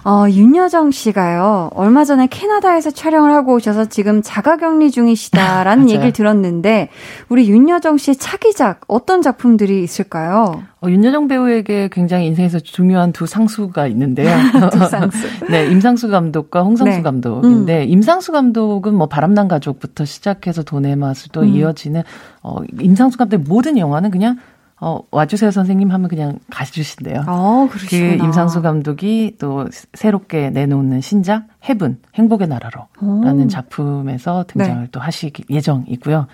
[0.08, 6.90] 어, 윤여정 씨가요, 얼마 전에 캐나다에서 촬영을 하고 오셔서 지금 자가 격리 중이시다라는 얘기를 들었는데,
[7.28, 10.62] 우리 윤여정 씨의 차기작, 어떤 작품들이 있을까요?
[10.82, 14.30] 어, 윤여정 배우에게 굉장히 인생에서 중요한 두 상수가 있는데요.
[14.72, 15.28] 두 상수.
[15.50, 17.02] 네, 임상수 감독과 홍성수 네.
[17.02, 17.90] 감독인데, 음.
[17.90, 21.48] 임상수 감독은 뭐 바람난 가족부터 시작해서 돈의 맛을 또 음.
[21.48, 22.04] 이어지는,
[22.44, 24.38] 어, 임상수 감독의 모든 영화는 그냥
[24.82, 27.24] 어, 와주세요 선생님 하면 그냥 가주신대요.
[27.28, 34.88] 어, 그 임상수 감독이 또 새롭게 내놓는 신작 해븐 행복의 나라로라는 작품에서 등장을 네.
[34.92, 36.28] 또 하실 예정이고요.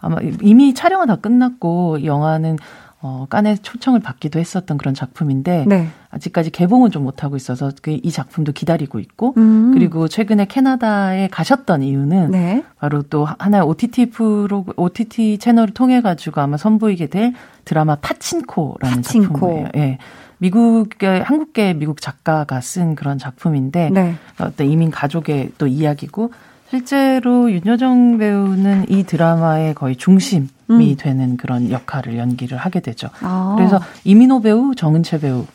[0.00, 2.58] 아마 이미 촬영은 다 끝났고 영화는
[3.06, 5.88] 어, 깐에 초청을 받기도 했었던 그런 작품인데 네.
[6.10, 9.72] 아직까지 개봉은 좀 못하고 있어서 그 이 작품도 기다리고 있고 음.
[9.72, 12.64] 그리고 최근에 캐나다에 가셨던 이유는 네.
[12.78, 17.32] 바로 또 하나의 OTT 프로 OTT 채널을 통해 가지고 아마 선보이게 될
[17.64, 19.32] 드라마 파친코라는 파친코.
[19.34, 19.68] 작품이에요.
[19.76, 19.98] 예.
[20.38, 24.14] 미국의 한국계 미국 작가가 쓴 그런 작품인데 네.
[24.40, 26.32] 어떤 이민 가족의 또 이야기고
[26.70, 30.96] 실제로 윤여정 배우는 이 드라마의 거의 중심이 음.
[30.98, 33.10] 되는 그런 역할을 연기를 하게 되죠.
[33.20, 33.54] 아.
[33.56, 35.46] 그래서 이민호 배우, 정은채 배우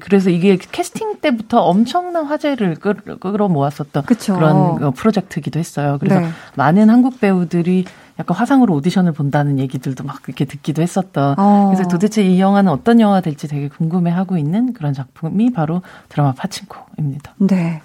[0.00, 4.34] 그래서 이게 캐스팅 때부터 엄청난 화제를 끌어 모았었던 그쵸.
[4.34, 5.98] 그런 어, 프로젝트이기도 했어요.
[6.00, 6.28] 그래서 네.
[6.56, 7.84] 많은 한국 배우들이
[8.18, 11.34] 약간 화상으로 오디션을 본다는 얘기들도 막 이렇게 듣기도 했었던.
[11.38, 11.72] 어.
[11.72, 17.34] 그래서 도대체 이 영화는 어떤 영화 될지 되게 궁금해하고 있는 그런 작품이 바로 드라마 파친코입니다.
[17.38, 17.82] 네.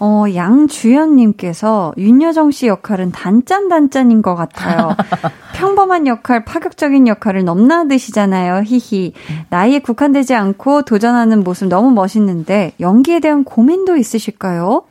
[0.00, 4.96] 어, 양주연님께서 윤여정 씨 역할은 단짠단짠인 것 같아요.
[5.54, 8.62] 평범한 역할, 파격적인 역할을 넘나드시잖아요.
[8.64, 9.12] 히히.
[9.48, 14.82] 나이에 국한되지 않고 도전하는 모습 너무 멋있는데 연기에 대한 고민도 있으실까요?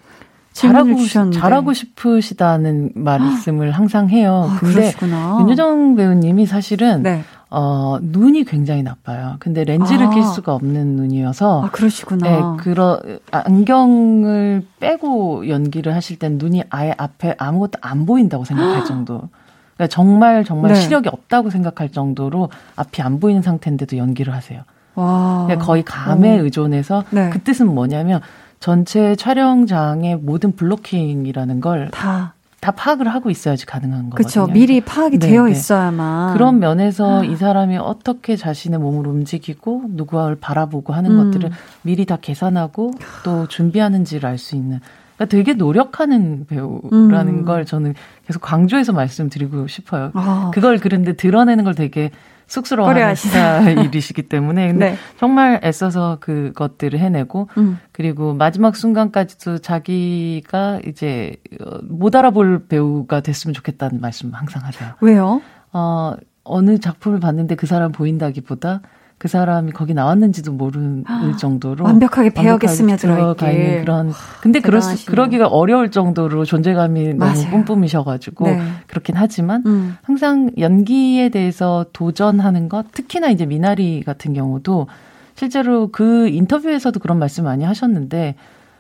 [0.58, 1.40] 잘하고 주셨는데.
[1.40, 4.50] 잘하고 싶으시다는 말씀을 항상 해요.
[4.50, 5.38] 아, 근데 그러시구나.
[5.42, 7.24] 윤여정 배우님이 사실은 네.
[7.50, 9.36] 어, 눈이 굉장히 나빠요.
[9.40, 10.10] 근데 렌즈를 아.
[10.10, 11.66] 낄 수가 없는 눈이어서.
[11.66, 12.28] 아, 그러시구나.
[12.28, 13.00] 네, 그러,
[13.32, 19.30] 안경을 빼고 연기를 하실 땐 눈이 아예 앞에 아무것도 안 보인다고 생각할 정도.
[19.76, 20.80] 그러니까 정말, 정말 네.
[20.80, 24.64] 시력이 없다고 생각할 정도로 앞이 안 보이는 상태인데도 연기를 하세요.
[24.96, 25.44] 와.
[25.46, 26.44] 그러니까 거의 감에 오.
[26.44, 27.30] 의존해서 네.
[27.30, 28.20] 그 뜻은 뭐냐면
[28.60, 32.34] 전체 촬영장의 모든 블로킹이라는 걸 다.
[32.60, 34.16] 다 파악을 하고 있어야지 가능한 거거든요.
[34.16, 34.48] 그렇죠.
[34.52, 35.52] 미리 파악이 네, 되어 네.
[35.52, 36.34] 있어야만.
[36.34, 37.24] 그런 면에서 아.
[37.24, 41.32] 이 사람이 어떻게 자신의 몸을 움직이고 누구를 바라보고 하는 음.
[41.32, 41.52] 것들을
[41.84, 42.92] 미리 다 계산하고
[43.24, 44.80] 또 준비하는지를 알 수 있는.
[45.18, 47.46] 그러니까 되게 노력하는 배우라는 음.
[47.46, 47.96] 걸 저는
[48.26, 50.12] 계속 강조해서 말씀드리고 싶어요.
[50.14, 50.52] 아.
[50.54, 52.12] 그걸 그런데 드러내는 걸 되게
[52.46, 54.98] 쑥스러워하는 스타일이시기 때문에 근데 네.
[55.20, 57.78] 정말 애써서 그것들을 해내고 음.
[57.92, 64.94] 그리고 마지막 순간까지도 자기가 이제 어, 못 알아볼 배우가 됐으면 좋겠다는 말씀 항상 하세요.
[65.02, 65.42] 왜요?
[65.74, 66.16] 어
[66.46, 68.82] 어느 작품을 봤는데 그 사람 보인다기보다
[69.20, 75.08] 그 사람이 거기 나왔는지도 모를 아, 정도로 완벽하게 배역에 스며들어 있는 그런 근데 그럴 수,
[75.08, 77.34] 그러기가 어려울 정도로 존재감이 맞아요.
[77.34, 78.62] 너무 뿜뿜이셔가지고 네.
[78.86, 79.98] 그렇긴 하지만 음.
[80.04, 84.86] 항상 연기에 대해서 도전하는 것 특히나 이제 미나리 같은 경우도
[85.34, 88.36] 실제로 그 인터뷰에서도 그런 말씀 많이 하셨는데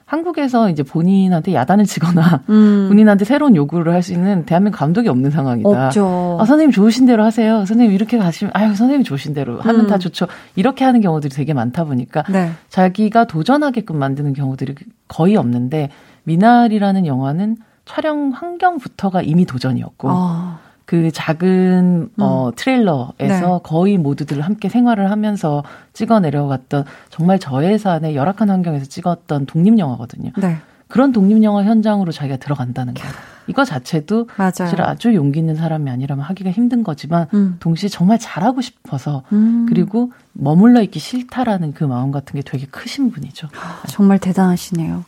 [0.07, 2.85] 한국에서 이제 본인한테 야단을 치거나 음.
[2.87, 5.69] 본인한테 새로운 요구를 할 수 있는 대한민국 감독이 없는 상황이다.
[5.87, 6.37] 없죠.
[6.39, 7.57] 아, 선생님 좋으신 대로 하세요.
[7.65, 9.87] 선생님 이렇게 가시면 아유 선생님 좋으신 대로 하면 음.
[9.87, 10.27] 다 좋죠.
[10.55, 12.51] 이렇게 하는 경우들이 되게 많다 보니까 네.
[12.69, 14.75] 자기가 도전하게끔 만드는 경우들이
[15.09, 15.89] 거의 없는데
[16.23, 20.59] 미나리라는 영화는 촬영 환경부터가 이미 도전이었고 어.
[20.87, 22.21] 그 작은 음.
[22.21, 23.59] 어 트레일러에서 네.
[23.61, 25.61] 거의 모두들 함께 생활을 하면서
[25.91, 30.31] 찍어 내려갔던 정말 저예산의 열악한 환경에서 찍었던 독립 영화거든요.
[30.37, 30.57] 네.
[30.87, 33.03] 그런 독립 영화 현장으로 자기가 들어간다는 거.
[33.47, 34.51] 이거 자체도 맞아요.
[34.53, 37.57] 사실 아주 용기 있는 사람이 아니라면 하기가 힘든 거지만 음.
[37.59, 39.65] 동시에 정말 잘하고 싶어서 음.
[39.67, 43.49] 그리고 머물러 있기 싫다라는 그 마음 같은 게 되게 크신 분이죠.
[43.89, 45.03] 정말 대단하시네요.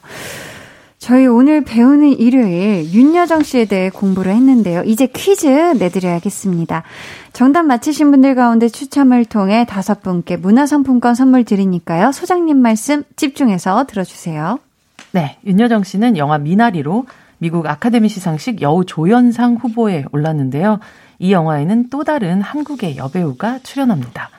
[0.99, 4.83] 저희 오늘 배우는 일요일 윤여정 씨에 대해 공부를 했는데요.
[4.83, 6.83] 이제 퀴즈 내드려야겠습니다.
[7.31, 12.11] 정답 맞히신 분들 가운데 추첨을 통해 다섯 분께 문화상품권 선물 드리니까요.
[12.11, 14.59] 소장님 말씀 집중해서 들어주세요.
[15.13, 17.05] 네, 윤여정 씨는 영화 미나리로
[17.37, 20.79] 미국 아카데미 시상식 여우 조연상 후보에 올랐는데요.
[21.17, 24.29] 이 영화에는 또 다른 한국의 여배우가 출연합니다.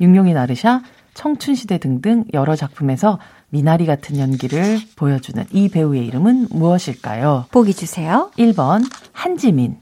[0.00, 0.82] 육룡이 나르샤,
[1.14, 7.46] 청춘시대 등등 여러 작품에서 미나리 같은 연기를 보여주는 이 배우의 이름은 무엇일까요?
[7.50, 8.30] 보기 주세요.
[8.38, 9.78] 1번 한지민,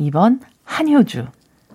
[0.00, 1.26] 2번 한효주,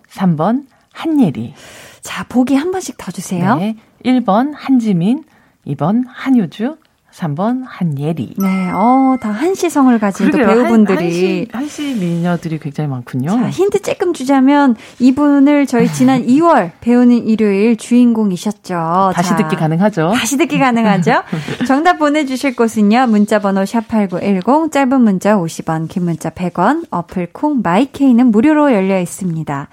[0.10, 1.54] 3번 한예리.
[2.02, 3.56] 자, 보기 한 번씩 더 주세요.
[3.56, 3.76] 네.
[4.04, 5.24] 1번 한지민,
[5.68, 6.78] 2번 한효주,
[7.18, 8.36] 3번 한예리.
[8.38, 10.98] 네, 어, 다 한시성을 가진 또 배우분들이.
[11.00, 13.30] 한, 시, 한시 미녀들이 굉장히 많군요.
[13.30, 19.14] 자, 힌트 조금 주자면 이분을 저희 지난 2월 배우는 일요일 주인공이셨죠.
[19.16, 20.12] 다시 자, 듣기 가능하죠.
[20.16, 21.24] 다시 듣기 가능하죠.
[21.68, 23.08] 정답 보내주실 곳은요.
[23.08, 29.70] 문자번호 샵8910, 짧은 문자 50원, 긴 문자 100원, 어플 콩 마이케이는 무료로 열려 있습니다.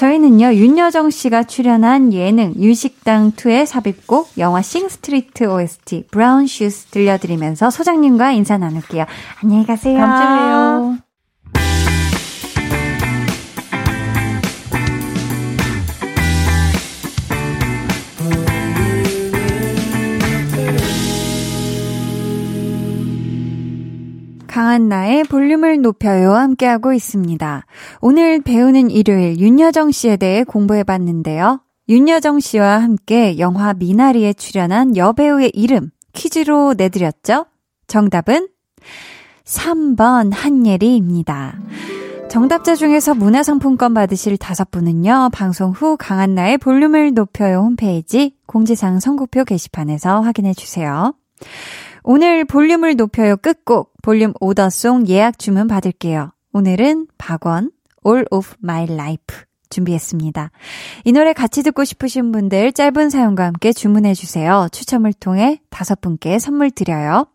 [0.00, 8.32] 저희는요, 윤여정 씨가 출연한 예능 윤식당2의 삽입곡 영화 Sing Street OST Brown Shoes 들려드리면서 소장님과
[8.32, 9.04] 인사 나눌게요.
[9.42, 9.98] 안녕히 가세요.
[9.98, 11.09] 다음 주에 봬요.
[24.50, 27.64] 강한나의 볼륨을 높여요 함께하고 있습니다.
[28.00, 31.60] 오늘 배우는 일요일 윤여정 씨에 대해 공부해 봤는데요.
[31.88, 37.46] 윤여정 씨와 함께 영화 미나리에 출연한 여배우의 이름 퀴즈로 내드렸죠?
[37.86, 38.48] 정답은
[39.44, 41.60] 3번 한예리입니다.
[42.28, 50.20] 정답자 중에서 문화상품권 받으실 다섯 분은요, 방송 후 강한나의 볼륨을 높여요 홈페이지 공지사항 선곡표 게시판에서
[50.22, 51.14] 확인해 주세요.
[52.12, 56.32] 오늘 볼륨을 높여요 끝곡 볼륨 오더송 예약 주문 받을게요.
[56.52, 57.70] 오늘은 박원
[58.04, 59.36] All of My Life
[59.68, 60.50] 준비했습니다.
[61.04, 64.66] 이 노래 같이 듣고 싶으신 분들 짧은 사연과 함께 주문해 주세요.
[64.72, 67.28] 추첨을 통해 다섯 분께 선물 드려요.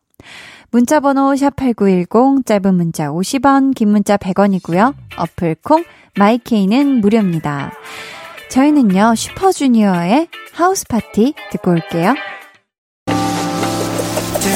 [0.71, 4.93] 문자 번호 샵8910 짧은 문자 50원, 긴 문자 100원이고요.
[5.17, 5.85] 어플 콩
[6.17, 7.71] 마이케이는 무료입니다.
[8.49, 9.15] 저희는요.
[9.15, 12.13] 슈퍼주니어의 하우스 파티 듣고 올게요.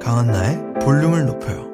[0.00, 1.70] 강한나의 볼륨을 높여요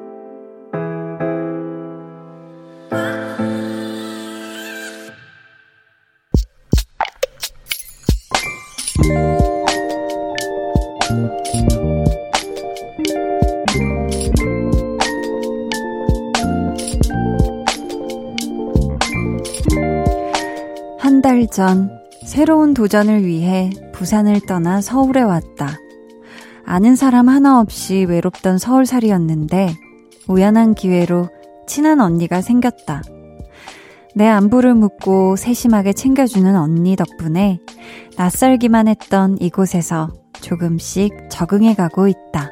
[21.57, 21.89] 전
[22.23, 25.79] 새로운 도전을 위해 부산을 떠나 서울에 왔다.
[26.69, 29.73] 아는 사람 하나 없이 외롭던 서울살이였는데
[30.27, 31.29] 우연한 기회로
[31.65, 33.03] 친한 언니가 생겼다.
[34.13, 37.59] 내 안부를 묻고 세심하게 챙겨주는 언니 덕분에
[38.17, 40.09] 낯설기만 했던 이곳에서
[40.41, 42.49] 조금씩 적응해 가고 있다.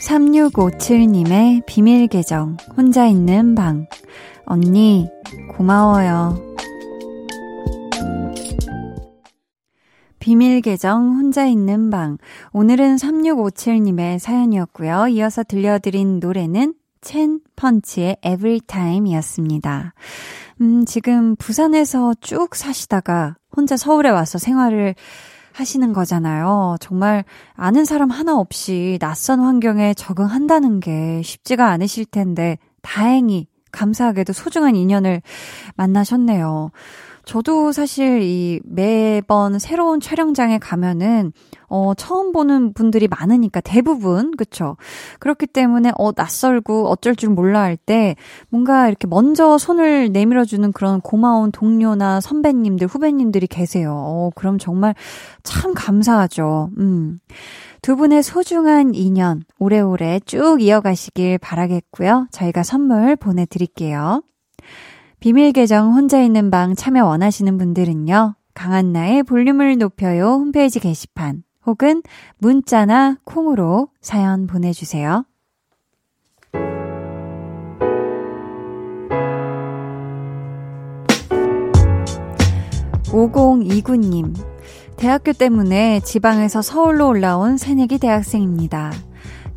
[0.00, 3.88] 3657님의 비밀 계정, 혼자 있는 방.
[4.46, 5.08] 언니,
[5.58, 6.38] 고마워요.
[10.20, 12.16] 비밀 계정, 혼자 있는 방.
[12.52, 15.08] 오늘은 3657님의 사연이었고요.
[15.08, 19.94] 이어서 들려드린 노래는 첸 펀치의 Everytime 이었습니다.
[20.60, 24.94] 음, 지금 부산에서 쭉 사시다가 혼자 서울에 와서 생활을
[25.52, 26.76] 하시는 거잖아요.
[26.78, 34.76] 정말 아는 사람 하나 없이 낯선 환경에 적응한다는 게 쉽지가 않으실 텐데 다행히 감사하게도 소중한
[34.76, 35.22] 인연을
[35.76, 36.70] 만나셨네요.
[37.24, 41.32] 저도 사실 이 매번 새로운 촬영장에 가면은
[41.68, 44.78] 어 처음 보는 분들이 많으니까 대부분 그쵸
[45.20, 48.16] 그렇기 때문에 어 낯설고 어쩔 줄 몰라 할 때
[48.48, 53.92] 뭔가 이렇게 먼저 손을 내밀어 주는 그런 고마운 동료나 선배님들 후배님들이 계세요.
[53.94, 54.94] 어 그럼 정말
[55.42, 56.70] 참 감사하죠.
[56.78, 57.20] 음.
[57.82, 62.28] 두 분의 소중한 인연 오래오래 쭉 이어가시길 바라겠고요.
[62.30, 64.22] 저희가 선물 보내드릴게요.
[65.20, 68.34] 비밀 계정 혼자 있는 방 참여 원하시는 분들은요.
[68.54, 72.02] 강한나의 볼륨을 높여요 홈페이지 게시판 혹은
[72.38, 75.24] 문자나 콩으로 사연 보내주세요.
[83.08, 84.34] 5029님,
[84.98, 88.92] 대학교 때문에 지방에서 서울로 올라온 새내기 대학생입니다.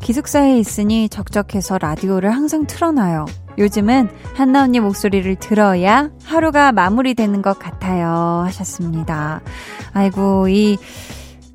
[0.00, 3.26] 기숙사에 있으니 적적해서 라디오를 항상 틀어놔요.
[3.58, 8.42] 요즘은 한나 언니 목소리를 들어야 하루가 마무리되는 것 같아요.
[8.46, 9.42] 하셨습니다.
[9.92, 10.78] 아이고, 이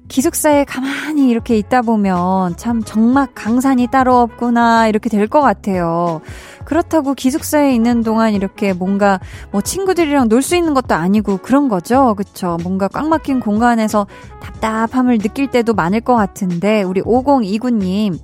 [0.08, 6.22] 기숙사에 가만히 이렇게 있다 보면 참 정막 강산이 따로 없구나 이렇게 될 것 같아요.
[6.64, 9.20] 그렇다고 기숙사에 있는 동안 이렇게 뭔가
[9.52, 12.14] 뭐 친구들이랑 놀 수 있는 것도 아니고 그런 거죠.
[12.16, 12.58] 그쵸?
[12.64, 14.08] 뭔가 꽉 막힌 공간에서
[14.42, 18.18] 답답함을 느낄 때도 많을 것 같은데 우리 5029님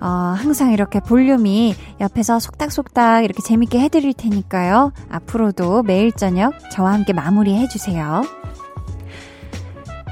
[0.00, 0.06] 어,
[0.36, 4.92] 항상 이렇게 볼륨이 옆에서 속닥속닥 이렇게 재밌게 해드릴 테니까요.
[5.10, 8.22] 앞으로도 매일 저녁 저와 함께 마무리해 주세요.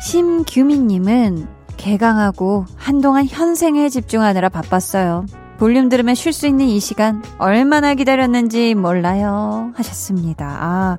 [0.05, 1.49] 심규민님은
[1.79, 5.25] 개강하고 한동안 현생에 집중하느라 바빴어요.
[5.59, 9.73] 볼륨 들으면 쉴 수 있는 이 시간 얼마나 기다렸는지 몰라요.
[9.75, 10.47] 하셨습니다.
[10.61, 10.99] 아,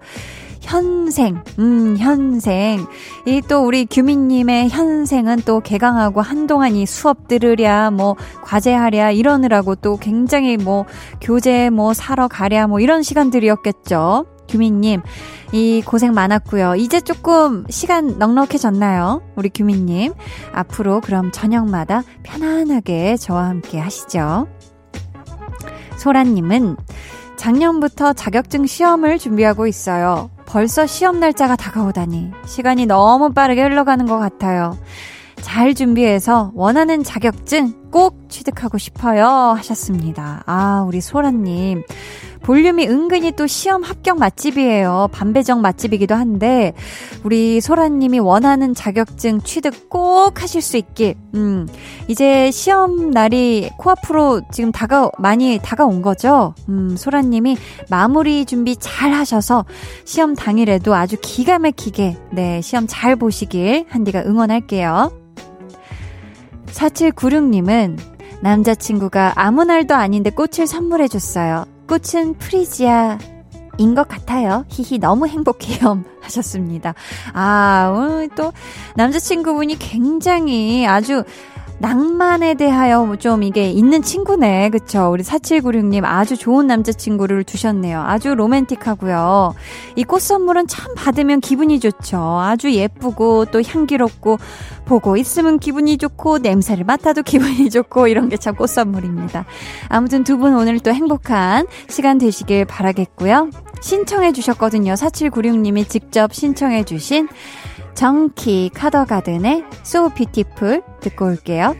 [0.61, 2.87] 현생, 음, 현생.
[3.27, 9.97] 이 또 우리 규민님의 현생은 또 개강하고 한동안 이 수업 들으랴, 뭐, 과제하랴, 이러느라고 또
[9.97, 10.85] 굉장히 뭐,
[11.21, 14.25] 교재 뭐, 사러 가랴, 뭐, 이런 시간들이었겠죠.
[14.47, 15.01] 규민님,
[15.51, 16.75] 이 고생 많았고요.
[16.75, 19.21] 이제 조금 시간 넉넉해졌나요?
[19.35, 20.13] 우리 규민님.
[20.53, 24.47] 앞으로 그럼 저녁마다 편안하게 저와 함께 하시죠.
[25.97, 26.77] 소라님은
[27.37, 30.29] 작년부터 자격증 시험을 준비하고 있어요.
[30.45, 34.77] 벌써 시험 날짜가 다가오다니 시간이 너무 빠르게 흘러가는 것 같아요.
[35.41, 40.43] 잘 준비해서 원하는 자격증 꼭 취득하고 싶어요 하셨습니다.
[40.47, 41.81] 아, 우리 소라님.
[42.43, 45.07] 볼륨이 은근히 또 시험 합격 맛집이에요.
[45.13, 46.73] 반배정 맛집이기도 한데,
[47.23, 51.69] 우리 소라님이 원하는 자격증 취득 꼭 하실 수 있길, 음,
[52.09, 56.53] 이제 시험 날이 코앞으로 지금 다가, 많이 다가온 거죠?
[56.67, 57.55] 음, 소라님이
[57.89, 59.63] 마무리 준비 잘 하셔서
[60.03, 65.25] 시험 당일에도 아주 기가 막히게, 네, 시험 잘 보시길 한디가 응원할게요.
[66.75, 67.97] 4796님은
[68.41, 71.65] 남자친구가 아무 날도 아닌데 꽃을 선물해줬어요.
[71.87, 73.17] 꽃은 프리지아.
[73.77, 74.63] 인 것 같아요.
[74.69, 76.01] 히히, 너무 행복해요.
[76.21, 76.93] 하셨습니다.
[77.33, 78.53] 아, 오늘 또,
[78.95, 81.23] 남자친구분이 굉장히 아주
[81.77, 84.69] 낭만에 대하여 뭐좀 이게 있는 친구네.
[84.69, 85.09] 그쵸?
[85.11, 88.01] 우리 4796님 아주 좋은 남자친구를 두셨네요.
[88.01, 89.53] 아주 로맨틱하고요.
[89.97, 92.17] 이 꽃 선물은 참 받으면 기분이 좋죠.
[92.39, 94.37] 아주 예쁘고 또 향기롭고
[94.85, 99.45] 보고 있으면 기분이 좋고 냄새를 맡아도 기분이 좋고 이런 게 참 꽃 선물입니다.
[99.89, 103.49] 아무튼 두 분 오늘 또 행복한 시간 되시길 바라겠고요.
[103.81, 104.93] 신청해 주셨거든요.
[104.93, 107.27] 4796님이 직접 신청해 주신
[107.95, 111.75] 정키 카더가든의 So Beautiful 듣고 올게요.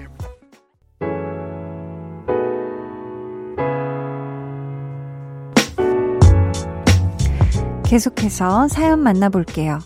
[7.84, 9.80] 계속해서 사연 만나볼게요.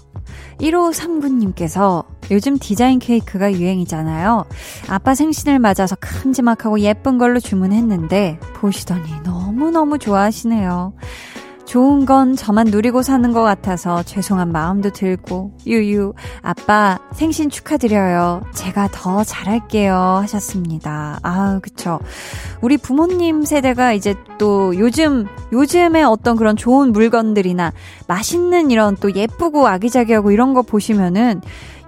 [0.59, 4.45] 1539님께서 요즘 디자인 케이크가 유행이잖아요.
[4.87, 10.93] 아빠 생신을 맞아서 큼지막하고 예쁜 걸로 주문했는데 보시더니 너무너무 좋아하시네요.
[11.69, 18.41] 좋은 건 저만 누리고 사는 것 같아서 죄송한 마음도 들고, 유유, 아빠 생신 축하드려요.
[18.55, 19.93] 제가 더 잘할게요.
[19.93, 21.19] 하셨습니다.
[21.21, 21.99] 아, 그쵸.
[22.61, 27.71] 우리 부모님 세대가 이제 또 요즘, 요즘에 어떤 그런 좋은 물건들이나
[28.07, 31.39] 맛있는 이런 또 예쁘고 아기자기하고 이런 거 보시면은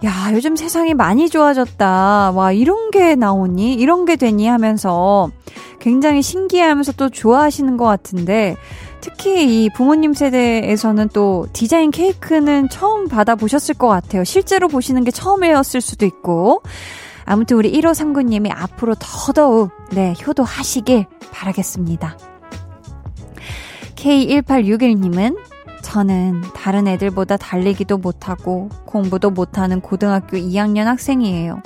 [0.05, 2.31] 야, 요즘 세상이 많이 좋아졌다.
[2.35, 3.73] 와, 이런 게 나오니?
[3.73, 4.47] 이런 게 되니?
[4.47, 5.31] 하면서
[5.79, 8.55] 굉장히 신기해 하면서 또 좋아하시는 것 같은데,
[9.01, 14.23] 특히 이 부모님 세대에서는 또 디자인 케이크는 처음 받아보셨을 것 같아요.
[14.23, 16.61] 실제로 보시는 게 처음이었을 수도 있고.
[17.25, 22.17] 아무튼 우리 1539님이 앞으로 더더욱, 네, 효도하시길 바라겠습니다.
[23.95, 25.37] K1861님은
[25.81, 31.61] 저는 다른 애들보다 달리기도 못하고 공부도 못하는 고등학교 2학년 학생이에요.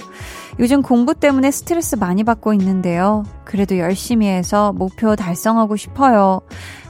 [0.59, 3.23] 요즘 공부 때문에 스트레스 많이 받고 있는데요.
[3.43, 6.41] 그래도 열심히 해서 목표 달성하고 싶어요.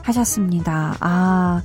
[0.06, 0.96] 하셨습니다.
[1.00, 1.62] 아,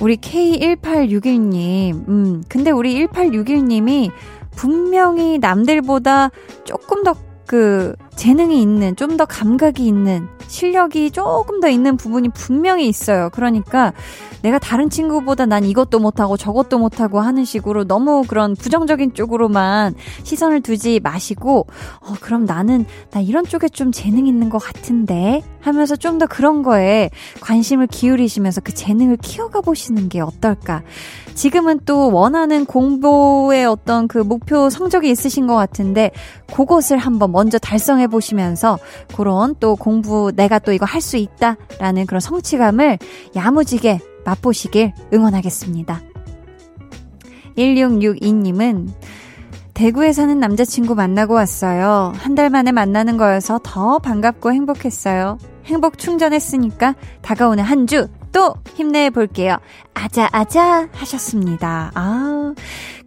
[0.00, 4.10] 우리 K1861님, 음, 근데 우리 1861님이
[4.56, 6.30] 분명히 남들보다
[6.64, 7.14] 조금 더
[7.50, 13.28] 그 재능이 있는, 좀 더 감각이 있는, 실력이 조금 더 있는 부분이 분명히 있어요.
[13.32, 13.92] 그러니까
[14.42, 20.60] 내가 다른 친구보다 난 이것도 못하고 저것도 못하고 하는 식으로 너무 그런 부정적인 쪽으로만 시선을
[20.60, 21.66] 두지 마시고,
[22.02, 25.42] 어, 그럼 나는, 나 이런 쪽에 좀 재능 있는 것 같은데?
[25.60, 27.08] 하면서 좀 더 그런 거에
[27.40, 30.82] 관심을 기울이시면서 그 재능을 키워가 보시는 게 어떨까.
[31.34, 36.10] 지금은 또 원하는 공부의 어떤 그 목표 성적이 있으신 것 같은데,
[36.52, 38.78] 그것을 한번 먼저 달성해 보시면서
[39.16, 42.98] 그런 또 공부 내가 또 이거 할 수 있다라는 그런 성취감을
[43.34, 46.02] 야무지게 맛보시길 응원하겠습니다.
[47.56, 48.88] 1662님은
[49.80, 52.12] 대구에 사는 남자친구 만나고 왔어요.
[52.18, 55.38] 한 달 만에 만나는 거여서 더 반갑고 행복했어요.
[55.64, 59.56] 행복 충전했으니까 다가오는 한 주 또 힘내 볼게요.
[59.94, 61.90] 아자, 아자 하셨습니다.
[61.94, 62.54] 아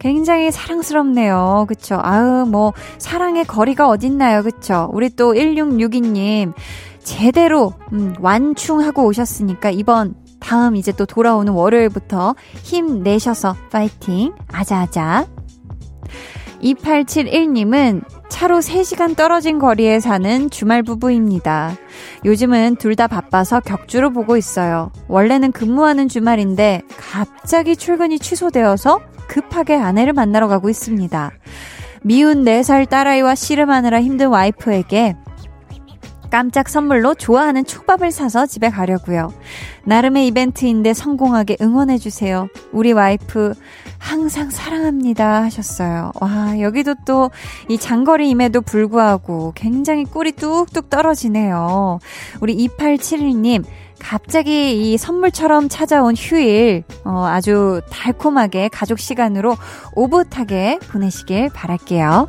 [0.00, 1.64] 굉장히 사랑스럽네요.
[1.66, 1.98] 그쵸?
[2.02, 4.42] 아우, 뭐, 사랑의 거리가 어딨나요?
[4.42, 4.90] 그쵸?
[4.92, 6.52] 우리 또 1662님,
[7.02, 14.34] 제대로, 음, 완충하고 오셨으니까 이번 다음 이제 또 돌아오는 월요일부터 힘내셔서 파이팅.
[14.52, 15.26] 아자아자.
[16.64, 21.76] 2871님은 차로 3시간 떨어진 거리에 사는 주말 부부입니다.
[22.24, 24.92] 요즘은 둘 다 바빠서 격주로 보고 있어요.
[25.08, 31.32] 원래는 근무하는 주말인데 갑자기 출근이 취소되어서 급하게 아내를 만나러 가고 있습니다.
[32.02, 35.16] 미운 4살 딸아이와 씨름하느라 힘든 와이프에게
[36.34, 39.32] 깜짝 선물로 좋아하는 초밥을 사서 집에 가려고요.
[39.84, 42.48] 나름의 이벤트인데 성공하게 응원해주세요.
[42.72, 43.54] 우리 와이프
[43.98, 46.10] 항상 사랑합니다 하셨어요.
[46.20, 47.30] 와, 여기도 또
[47.68, 52.00] 이 장거리임에도 불구하고 굉장히 꿀이 뚝뚝 떨어지네요.
[52.40, 53.64] 우리 2871님,
[54.00, 59.56] 갑자기 이 선물처럼 찾아온 휴일, 어, 아주 달콤하게 가족 시간으로
[59.94, 62.28] 오붓하게 보내시길 바랄게요.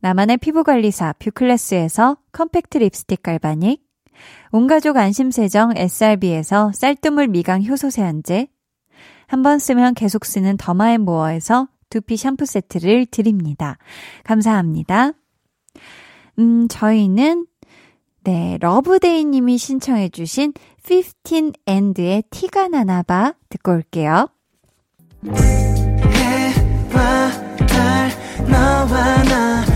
[0.00, 3.82] 나만의 피부관리사 뷰클래스에서 컴팩트 립스틱 갈바닉,
[4.52, 8.48] 온가족 안심세정 SRB에서 쌀뜨물 미강 효소 세안제,
[9.26, 13.78] 한 번 쓰면 계속 쓰는 더마앤모어에서 두피 샴푸 세트를 드립니다.
[14.24, 15.12] 감사합니다.
[16.38, 17.46] 음, 저희는
[18.24, 20.52] 네, 러브데이 님이 신청해 주신
[20.84, 24.28] 15 and의 티가 나나봐 듣고 올게요.
[25.32, 27.30] 해와
[27.66, 28.10] 달
[28.50, 29.75] 너와 나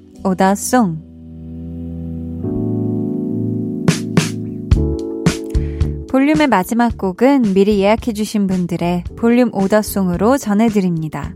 [0.23, 1.11] 오다송.
[6.09, 11.33] 볼륨의 마지막 곡은 미리 예약해주신 분들의 볼륨 오더송으로 전해드립니다.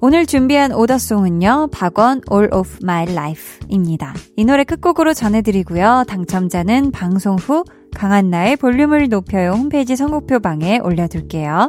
[0.00, 4.14] 오늘 준비한 오더송은요, 박원 All of My Life입니다.
[4.36, 6.04] 이 노래 끝곡으로 전해드리고요.
[6.08, 7.64] 당첨자는 방송 후
[7.94, 11.68] 강한나의 볼륨을 높여요 홈페이지 선곡표 방에 올려둘게요.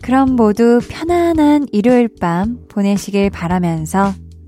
[0.00, 4.14] 그럼 모두 편안한 일요일 밤 보내시길 바라면서